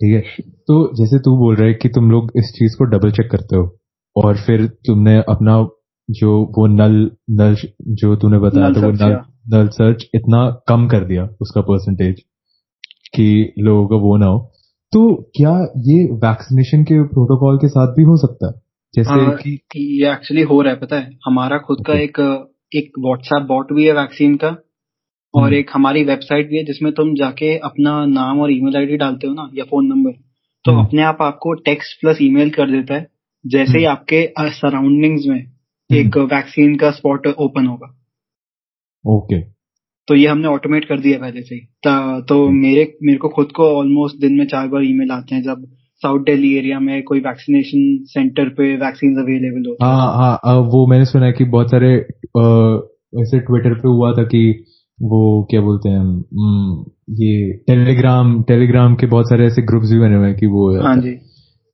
[0.00, 0.20] ठीक है?
[0.40, 3.56] तो जैसे तू बोल रहा है कि तुम लोग इस चीज़ को डबल चेक करते
[3.56, 3.78] हो
[4.16, 5.56] और फिर तुमने अपना
[6.08, 7.56] जो वो नल नल
[7.94, 9.18] जो तूने बताया था वो नल
[9.54, 12.20] नल सर्च इतना कम कर दिया उसका परसेंटेज
[13.14, 14.49] कि लोगों का वो ना हो।
[14.92, 15.00] तो
[15.36, 15.50] क्या
[15.84, 18.60] ये वैक्सीनेशन के प्रोटोकॉल के साथ भी हो सकता है
[18.94, 22.18] जैसे हाँ, कि ये एक्चुअली हो रहा है पता है हमारा खुद का एक
[22.74, 24.48] एक व्हाट्सएप बॉट भी है वैक्सीन का
[25.34, 28.96] और हम्म। एक हमारी वेबसाइट भी है जिसमें तुम जाके अपना नाम और ईमेल आईडी
[28.96, 30.12] डालते हो ना या फ़ोन नंबर
[30.64, 33.06] तो हम्म। अपने आप आपको टेक्स्ट प्लस ईमेल कर देता है
[33.44, 35.40] जैसे ही हम्म। आपके सराउंडिंग्स में
[35.90, 37.94] एक वैक्सीन का स्पॉट ओपन होगा
[39.04, 39.40] ओके
[40.08, 41.60] तो ये हमने ऑटोमेट कर दिया पहले से ही।
[42.28, 45.64] तो मेरे मेरे को खुद को ऑलमोस्ट दिन में चार बार ईमेल आते हैं जब
[46.02, 51.04] साउथ दिल्ली एरिया में कोई वैक्सीनेशन सेंटर पे वैक्सीन अवेलेबल हैं। हाँ हाँ वो मैंने
[51.04, 51.94] सुना है कि बहुत सारे
[53.22, 54.42] ऐसे ट्विटर पे हुआ था कि
[54.98, 56.04] वो क्या बोलते हैं
[57.20, 60.96] ये टेलीग्राम टेलीग्राम के बहुत सारे ऐसे ग्रुप्स भी बने हुए हैं कि वो हाँ
[60.96, 61.10] जी।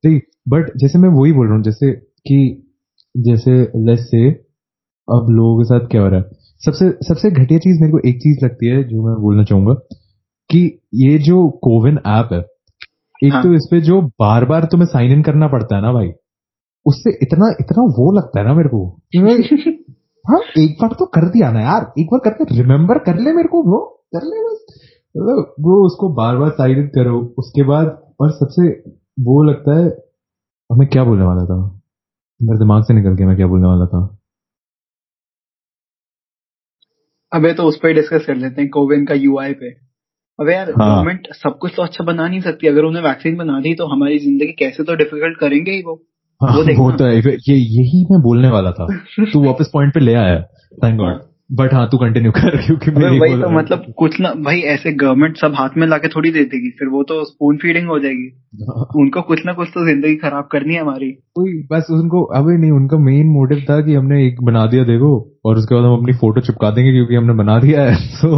[0.05, 1.93] नहीं बट जैसे मैं वही बोल रहा हूँ जैसे
[2.29, 2.39] कि
[3.17, 4.29] जैसे लेट्स से
[5.09, 6.25] अब लोगों के साथ क्या हो रहा है?
[6.63, 9.75] सबसे सबसे घटिया चीज़ मेरे को एक चीज़ लगती है जो मैं बोलना चाहूँगा
[10.51, 12.41] कि ये जो कोविन ऐप है
[13.25, 15.93] एक हाँ। तो इस पे जो बार बार तुम्हें साइन इन करना पड़ता है ना
[15.93, 16.13] भाई
[16.87, 19.01] उससे इतना इतना वो लगता है ना मेरे को
[20.31, 23.49] हाँ एक बार तो कर दिया ना यार एक बार करके रिमेम्बर कर ले मेरे
[23.49, 24.67] को ब्रो कर ले बस।
[25.17, 28.69] मतलब ब्रो उसको बार बार साइन इन करो उसके बाद और सबसे
[29.21, 29.89] वो लगता है
[30.71, 31.81] अब मैं क्या बोलने वाला था?
[32.43, 34.16] मेरे दिमाग से निकल गया मैं क्या बोलने वाला था?
[37.37, 39.71] अबे तो उस पर डिस्कस कर लेते हैं कोविन का यूआई पे।
[40.39, 43.61] अबे यार हाँ। गवर्नमेंट सब कुछ तो अच्छा बना नहीं सकती। अगर उन्हें वैक्सीन बना
[43.61, 46.03] दी तो हमारी ज़िंदगी कैसे तो डिफ़िकल्ट करेंगे ही वो।
[46.41, 48.87] हाँ, वो देखो वो तो है। ये यही मैं बोलने वाला था।
[49.33, 50.41] तू वापस पॉइंट पे ले आया।
[50.85, 51.21] थैंक गॉड
[51.53, 55.37] बट हाँ तू कंटिन्यू कर क्योंकि मैं वही तो मतलब कुछ ना भाई ऐसे गवर्नमेंट
[55.37, 58.27] सब हाथ में लाके थोड़ी दे देगी फिर वो तो स्पून फीडिंग हो जाएगी।
[58.97, 62.71] उनको कुछ ना कुछ तो ज़िंदगी खराब करनी है हमारी। कोई बस उनको अबे नहीं
[62.71, 66.13] उनका मेन मोटिव था कि हमने एक बना दिया देखो और उसके बाद हम अपनी
[66.13, 68.29] फ़ोटो चिपका देंगे क्योंकि हमने बना दिया है तो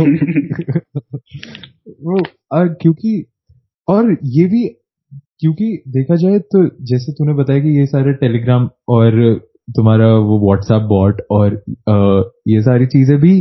[2.03, 2.21] वो
[2.75, 3.27] क्योंकि
[3.89, 4.69] और ये भी
[5.41, 10.83] क्योंकि देखा जाए तो जैसे तूने बताया कि ये सारे टेलीग्राम और तुम्हारा वो व्हाट्सएप
[10.89, 11.55] बॉट और
[11.89, 13.35] अ, ये सारी चीज़ें भी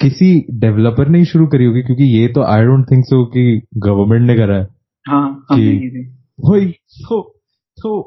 [0.00, 0.28] किसी
[0.60, 3.44] डेवलपर ने ही शुरू करी होगी क्योंकि ये तो आई डोंट थिंक सो कि
[3.76, 4.66] गवर्नमेंट ने करा है।
[5.06, 6.06] हाँ कि- की
[6.40, 6.66] वही
[7.02, 7.20] तो
[7.78, 7.98] तो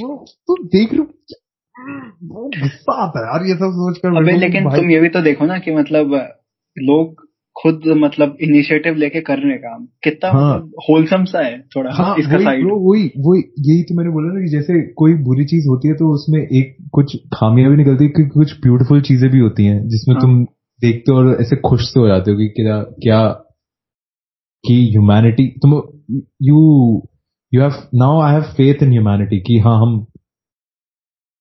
[0.00, 4.90] वो तुम देख रहे हो गुस्सा आता है यार ये सब सोचकर अबे लेकिन तुम
[4.90, 6.14] ये भी तो देखो ना कि मतलब
[6.76, 7.27] लोग
[7.58, 12.38] खुद मतलब इनिशिएटिव लेके कर रहे काम कितना हाँ, होलसम सा है थोड़ा हाँ, इसका
[12.38, 15.94] साइड वही वही यही तो मैंने बोला ना कि जैसे कोई बुरी चीज़ होती है
[15.94, 20.14] तो उसमें एक कुछ खामियाँ भी निकलती है कुछ ब्यूटीफुल चीज़ें भी होती हैं जिसमें
[20.14, 20.22] हाँ.
[20.22, 20.44] तुम
[20.82, 23.26] देखते हो और ऐसे खुश से हो जाते हो कि क्या क्या
[24.64, 25.74] कि ह्यूमैनिटी तुम
[26.42, 26.60] you
[27.52, 30.06] you have now I have faith in humanity कि हाँ हम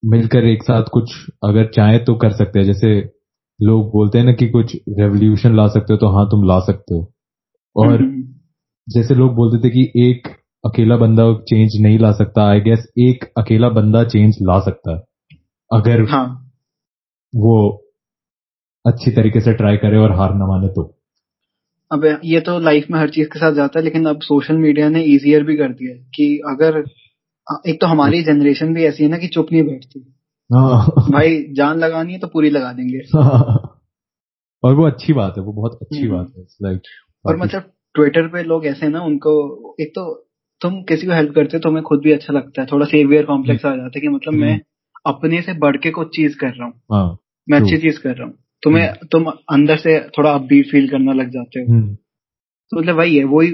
[0.03, 1.13] मिलकर एक साथ कुछ
[1.43, 2.89] अगर चाहे तो कर सकते हैं जैसे
[3.59, 6.95] लोग बोलते हैं ना कि कुछ रेवोल्यूशन ला सकते हो तो हाँ तुम ला सकते
[6.95, 7.13] हो
[7.75, 8.23] और हम्म।
[8.87, 10.27] जैसे लोग बोलते थे कि एक
[10.63, 15.03] अकेला बंदा चेंज नहीं ला सकता आई गेस एक अकेला बंदा चेंज ला सकता है
[15.71, 16.53] अगर हाँ.
[17.33, 17.83] वो
[18.85, 20.93] अच्छी तरीके से ट्राई करे और हार न माने तो
[21.91, 24.89] अब ये तो लाइफ में हर चीज़ के साथ जाता है लेकिन अब सोशल मीडिया
[24.89, 26.77] ने इजियर भी कर दिया है कि अगर
[27.69, 29.99] एक तो हमारी जनरेशन भी ऐसी है ना कि चुप नहीं बैठती।
[30.51, 32.99] भाई जान लगानी है तो पूरी लगा देंगे।
[34.63, 36.81] और वो अच्छी बात है वो बहुत अच्छी हम्म। बात है लाइक
[37.25, 39.31] और मतलब ट्विटर पे लोग ऐसे ना उनको
[39.81, 40.23] एक तो
[40.61, 43.25] तुम किसी को हेल्प करते हो तो हमें खुद भी अच्छा लगता है थोड़ा सेवियर
[43.25, 44.61] कॉम्प्लेक्स आ जाता है कि मतलब मैं हम्म।
[45.05, 47.17] अपने से बढ़ के कुछ चीज़ कर रहा हूँ। हाँ,
[47.49, 48.33] मैं अच्छी चीज़ कर रहा हूँ।
[48.63, 51.95] तुम्हें हम्म। तुम अंदर से थोड़ा अपबीट फील करना लग जाते हो।
[52.71, 53.51] तो मतलब वही है वही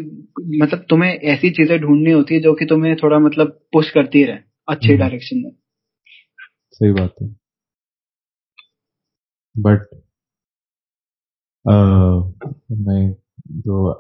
[0.62, 4.38] मतलब तुम्हें ऐसी चीज़ें ढूंढनी होती है जो कि तुम्हें थोड़ा मतलब पुश करती रहे
[4.68, 5.52] अच्छे डायरेक्शन में।
[6.84, 7.28] सही बात है।
[9.56, 9.84] बट
[12.86, 13.04] मैं
[13.60, 13.92] जो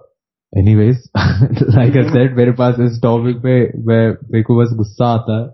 [0.54, 5.40] एनीवेज लाइक आई सेड मेरे पास इस टॉपिक पे, मैं मेरे को बस गुस्सा आता
[5.40, 5.48] है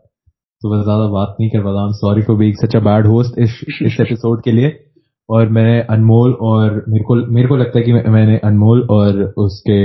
[0.62, 3.60] तो बस ज़्यादा बात नहीं कर पाता। Sorry for being such a bad host इस
[3.82, 4.72] इस एपिसोड के लिए।
[5.30, 9.80] और मैंने अनमोल और मेरे को मेरे को लगता है कि मैंने अनमोल और उसके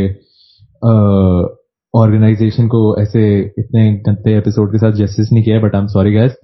[1.95, 3.25] ऑर्गेनाइजेशन को ऐसे
[3.59, 6.37] इतने गंदे एपिसोड के साथ जस्टिस नहीं किया but I am sorry guys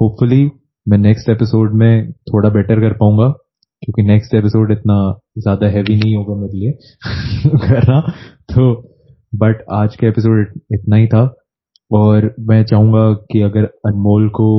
[0.00, 0.44] hopefully
[0.86, 3.28] मैं नेक्स्ट एपिसोड में थोड़ा बेटर कर पाऊँगा,
[3.82, 4.98] क्योंकि नेक्स्ट एपिसोड इतना
[5.38, 6.72] ज़्यादा हैवी नहीं होगा मेरे लिए
[7.58, 8.00] करना।
[8.54, 8.72] तो
[9.32, 11.22] बट आज का एपिसोड इतना ही था।
[11.90, 14.50] और मैं चाहूँगा कि अगर अनमोल को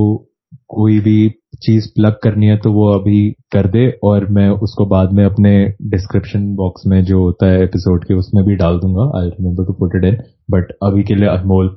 [0.68, 1.30] कोई भी
[1.64, 5.54] चीज़ प्लग करनी है तो वो अभी कर दे, और मैं उसको बाद में अपने
[5.92, 9.74] डिस्क्रिप्शन बॉक्स में जो होता है एपिसोड के, उसमें भी डाल दूँगा। I remember to
[9.74, 10.22] put it in
[10.52, 11.68] but अभी के लिए अनमोल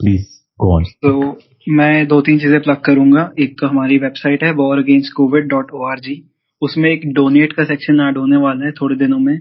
[0.00, 1.38] प्लीज़ गो तो
[1.68, 5.70] मैं दो तीन चीज़ें प्लग करूँगा। एक तो हमारी वेबसाइट है War Against Covid dot
[5.74, 6.22] O R G
[6.62, 9.38] उसमें एक डोनेट का सेक्शन ऐड होने वाला है थोड़े दिनों में।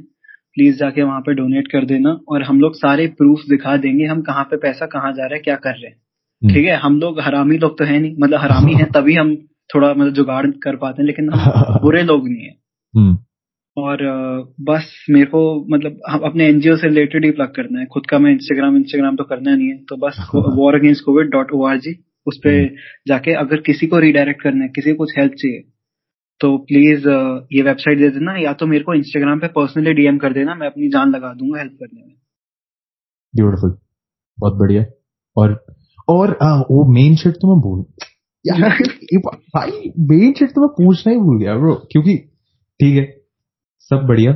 [0.56, 4.22] प्लीज़ जाके वहाँ पे डोनेट कर देना और हम लोग सारे प्रूफ दिखा देंगे हम
[4.22, 6.76] कहाँ पे पैसा कहाँ जा रहा है क्या कर रहे हैं। हम्म। ठीक है?
[6.76, 9.36] हम लोग हरामी लोग तो है नहीं। मतलब हरामी है तभी हम
[9.76, 11.40] थोड़ा मतलब जुगाड़ कर पाते हैं लेकिन हम
[11.82, 12.56] बुरे लोग नहीं है।
[12.96, 13.18] हम्म।
[13.78, 13.98] और
[14.62, 18.32] बस मेरे को मतलब अपने एनजीओ से रिलेटेड ही प्लग करना है। खुद का मैं
[18.32, 22.06] इंस्टाग्राम इंस्टाग्राम तो करना नहीं है। तो बस War Against Covid dot O R G
[22.28, 22.70] उस पर हम्म।
[23.08, 25.60] जाके अगर किसी को रिडायरेक्ट करना है किसी को कुछ हेल्प चाहिए
[26.40, 27.08] तो प्लीज़
[27.54, 30.68] ये वेबसाइट दे देना। या तो मेरे को इंस्टाग्राम पे पर्सनली डीएम कर देना मैं
[30.68, 32.16] अपनी जान लगा दूँगा हेल्प करने में।
[33.36, 33.78] ब्यूटीफुल
[34.40, 34.86] बहुत बढ़िया।
[35.38, 35.66] और
[36.10, 37.86] और आ, वो मेन शिट तो मैं भूल
[38.48, 38.70] यार
[39.56, 42.18] भाई मेन शिट तो मैं पूछना ही भूल गया ब्रो क्योंकि
[42.80, 43.17] ठीक है
[43.90, 44.32] सब बढ़िया।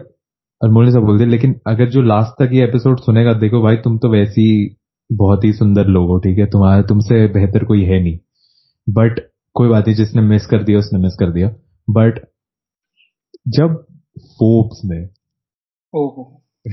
[0.62, 3.76] अनमोल ने सब बोल दिया लेकिन अगर जो लास्ट तक ये एपिसोड सुनेगा देखो भाई
[3.78, 4.76] तुम तो वैसी
[5.12, 6.45] बहुत ही सुंदर लोग हो ठीक है?
[6.45, 8.20] तुम्हारा तुमसे बेहतर कोई है नहीं।
[8.89, 9.20] बट
[9.56, 11.47] कोई बात नहीं जिसने मिस कर दिया उसने मिस कर दिया।
[11.89, 12.20] बट
[13.47, 13.86] जब
[14.20, 15.06] फोर्ब्स ने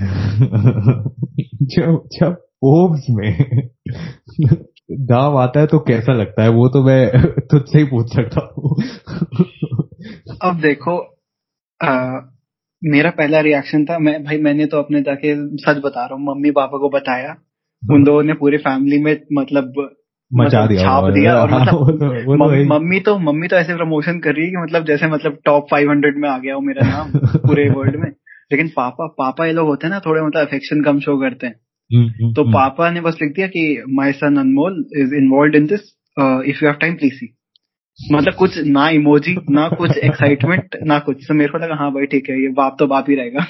[1.62, 3.38] जब जब फोर्ब्स में
[5.06, 6.48] दाव आता है तो कैसा लगता है?
[6.48, 7.10] वो तो मैं
[7.50, 8.76] तुझसे ही पूछ सकता हूँ।
[10.42, 10.98] अब देखो
[11.84, 12.18] आ,
[12.84, 16.50] मेरा पहला रिएक्शन था मैं भाई मैंने तो अपने जाके सच बता रहा हूँ मम्मी
[16.50, 17.36] पापा को बताया।
[17.90, 19.90] उन लोगों ने पूरी फैमिली में मतलब
[20.34, 23.48] मचा मतलब दिया छाप दिया और हाँ, मतलब वो तो, वो तो मम्मी तो मम्मी
[23.48, 26.54] तो ऐसे प्रमोशन कर रही है कि मतलब जैसे मतलब टॉप 500 में आ गया
[26.54, 28.12] हो मेरा नाम पूरे वर्ल्ड में।
[28.52, 31.54] लेकिन पापा पापा ये लोग होते हैं ना थोड़े मतलब अफेक्शन कम शो करते हैं।
[31.94, 35.56] हम्म, हम्म, तो हम्म। पापा ने बस लिख दिया कि my son Anmol is involve
[35.56, 35.80] in this
[36.20, 37.37] if you have time please see
[38.12, 42.06] मतलब कुछ ना इमोजी ना कुछ एक्साइटमेंट ना कुछ। तो मेरे को लगा हाँ भाई
[42.06, 43.46] ठीक है ये बाप तो बाप ही रहेगा।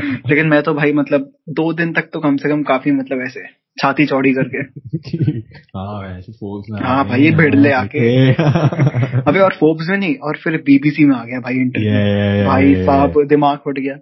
[0.28, 3.40] लेकिन मैं तो भाई मतलब दो दिन तक तो कम से कम काफ़ी मतलब ऐसे
[3.80, 4.58] छाती चौड़ी करके।
[5.78, 6.20] हाँ,
[6.82, 8.32] हाँ भाई ये भिड़ ले आके।
[9.28, 13.26] अबे और फोर्ब्स में नहीं और फिर बीबीसी में आ गया भाई इंटरव्यू भाई साहब
[13.26, 13.96] दिमाग फट गया।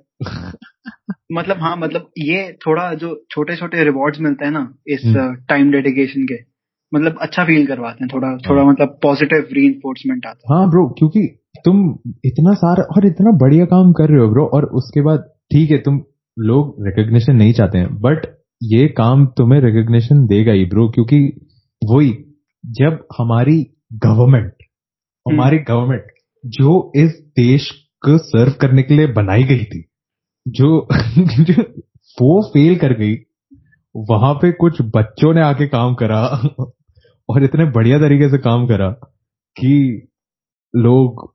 [1.32, 5.02] मतलब हाँ मतलब ये थोड़ा जो छोटे छोटे रिवॉर्ड्स मिलते हैं ना इस
[5.48, 6.51] टाइम हम्म। डेडिकेशन के
[6.94, 9.68] मतलब अच्छा फील करवाते हैं थोड़ा थोड़ा हाँ। मतलब पॉजिटिव री
[10.10, 14.28] आता है हाँ ब्रो क्योंकि तुम इतना सारा और इतना बढ़िया काम कर रहे हो
[14.28, 15.18] ब्रो और उसके बाद
[15.52, 16.02] ठीक है तुम
[16.38, 18.26] लोग रिकग्निशन नहीं चाहते हैं बट
[18.62, 21.18] ये काम तुम्हें रिकग्निशन देगा ही ब्रो क्योंकि
[21.82, 22.24] वही
[22.66, 24.52] जब हमारी गवर्नमेंट
[25.26, 26.06] हमारी गवर्नमेंट
[26.46, 27.70] जो इस देश
[28.02, 29.84] को सर्व करने के लिए बनाई गई थी
[30.48, 30.88] जो,
[31.40, 31.62] जो
[32.20, 33.16] वो फेल कर गई
[33.96, 36.22] वहाँ पे कुछ बच्चों ने आके काम करा
[37.32, 38.90] और इतने बढ़िया तरीके से काम करा
[39.56, 40.06] कि
[40.76, 41.34] लोग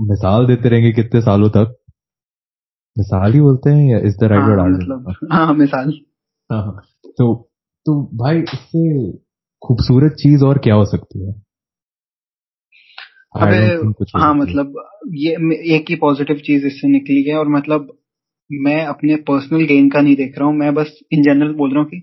[0.00, 1.76] मिसाल देते रहेंगे कितने सालों तक।
[2.98, 5.54] मिसाल ही बोलते हैं या इस द राइट वर्ड मतलब हाँ?
[5.54, 6.00] मिसाल।
[6.52, 7.50] हाँ, हाँ। तो
[7.86, 9.12] तो भाई इससे
[9.62, 11.32] खूबसूरत चीज़ और क्या हो सकती है?
[13.36, 13.88] अबे
[14.18, 15.30] हाँ मतलब ये
[15.76, 17.98] एक ही पॉजिटिव चीज़ इससे निकली है और मतलब
[18.52, 21.80] मैं अपने पर्सनल गेन का नहीं देख रहा हूँ मैं बस इन जनरल बोल रहा
[21.80, 21.98] हूँ कि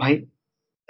[0.00, 0.16] भाई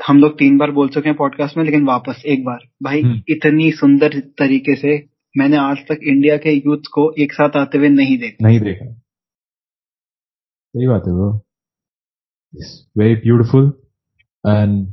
[0.08, 3.22] हम लोग तीन बार बोल चुके हैं पॉडकास्ट में लेकिन वापस एक बार। भाई हम्म।
[3.28, 7.88] इतनी सुंदर तरीके से मैंने आज तक इंडिया के यूथ को एक साथ आते हुए
[7.88, 8.92] नहीं देखा। नहीं देखा।
[10.72, 11.32] सही बात है bro
[12.98, 13.72] very beautiful
[14.48, 14.86] and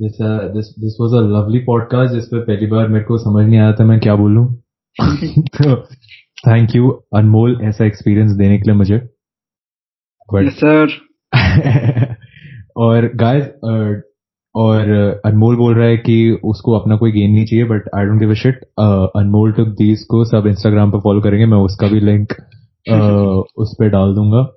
[0.00, 3.60] this this this was a lovely podcast जिस पे पहली बार मेरे को समझ नहीं
[3.60, 4.54] आया था मैं क्या बोलूँ।
[5.38, 5.82] तो
[6.48, 8.98] थैंक यू अनमोल ऐसा एक्सपीरियंस देने के लिए मुझे।
[10.34, 10.86] सर
[12.76, 13.44] और गाइस
[14.56, 14.80] और
[15.24, 18.30] अनमोल बोल रहा है कि उसको अपना कोई गेन नहीं चाहिए but I don't give
[18.30, 18.64] a shit
[19.16, 22.32] Anmol to these को सब इंस्टाग्राम पर फॉलो करेंगे मैं उसका भी लिंक
[22.90, 24.52] uh, उस पर डाल दूँगा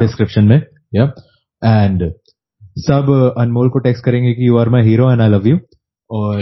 [0.00, 0.62] डिस्क्रिप्शन में
[0.94, 1.04] या
[1.64, 2.12] एंड
[2.78, 5.58] सब अनमोल को टेक्स्ट करेंगे कि you are my hero and I love you
[6.10, 6.40] और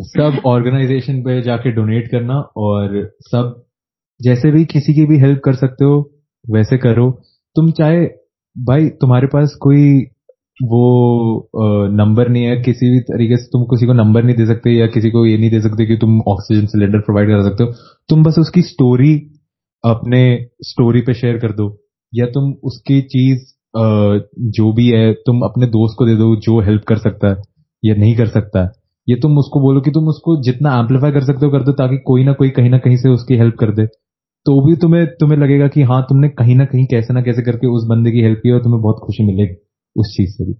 [0.00, 3.64] सब ऑर्गेनाइजेशन पे जाके डोनेट करना और सब
[4.22, 6.10] जैसे भी किसी की भी हेल्प कर सकते हो
[6.50, 7.22] वैसे करो।
[7.56, 8.06] तुम चाहे
[8.58, 9.98] भाई, तुम्हारे पास कोई
[10.60, 11.48] वो
[11.92, 12.56] नंबर नहीं है?
[12.62, 15.36] किसी भी तरीके से तुम किसी को नंबर नहीं दे सकते या किसी को ये
[15.38, 17.72] नहीं दे सकते कि तुम ऑक्सीजन सिलेंडर प्रोवाइड कर सकते हो।
[18.08, 19.14] तुम बस उसकी स्टोरी
[19.84, 20.22] अपने
[20.62, 21.68] स्टोरी पे शेयर कर दो।
[22.12, 23.46] या तुम उसकी चीज़
[24.50, 27.36] जो भी है, तुम अपने दोस्त को दे दो जो हेल्प कर सकता है
[27.82, 28.70] या नहीं कर सकता है।
[29.08, 31.98] ये तुम उसको बोलो कि तुम उसको जितना एम्पलीफाई कर सकते हो, कर दो, ताकि
[32.06, 33.86] कोई ना कोई, कहीं ना कहीं से उसकी हेल्प कर दे।
[34.44, 37.66] तो भी तुम्हें तुम्हें लगेगा कि हाँ तुमने कहीं ना कहीं कैसे ना कैसे करके
[37.66, 39.54] उस बंदे की हेल्प की और तुम्हें बहुत खुशी मिलेगी
[39.96, 40.54] उस चीज़ से भी।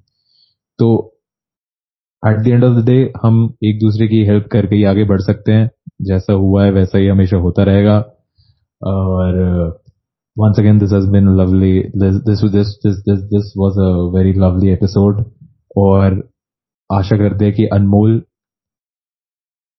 [0.79, 1.19] तो
[2.27, 5.21] at the end of the day हम एक दूसरे की हेल्प करके ही आगे बढ़
[5.21, 5.71] सकते हैं।
[6.03, 7.99] जैसा हुआ है वैसा ही हमेशा होता रहेगा।
[8.83, 9.69] और
[10.37, 11.07] once again this has
[11.39, 11.73] lovely
[12.03, 15.25] this this this this this, this was a very lovely episode
[15.77, 16.31] और
[16.93, 18.23] आशा करते हैं कि अनमोल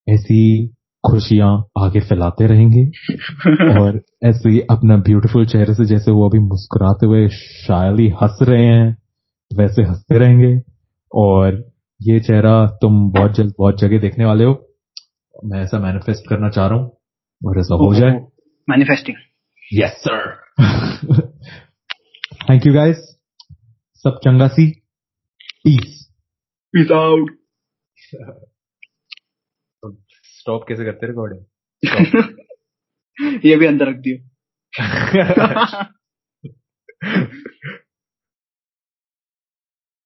[0.09, 0.71] ऐसी
[1.03, 2.85] खुशियाँ आगे फैलाते रहेंगे।
[3.81, 8.39] और ऐसे ही अपना ब्यूटीफुल चेहरे से जैसे वो अभी मुस्कुराते हुए शायद ही हंस
[8.41, 8.97] रहे हैं
[9.57, 10.61] वैसे हँसते रहेंगे।
[11.15, 11.71] और
[12.01, 14.53] ये चेहरा तुम बहुत जल्द बहुत जगह देखने वाले हो।
[15.45, 16.91] मैं ऐसा मैनिफेस्ट करना चाह रहा हूँ
[17.45, 18.19] और ऐसा हो जाए।
[18.69, 19.17] Manifesting
[19.73, 20.35] yes sir
[22.49, 22.97] thank you guys
[24.03, 24.71] सब चंगा सी.
[25.63, 26.09] पीस
[26.73, 27.35] पीस आउट
[30.49, 31.41] स्टॉप कैसे करते रिकॉर्डिंग
[33.45, 34.17] ये भी अंदर रख दियो।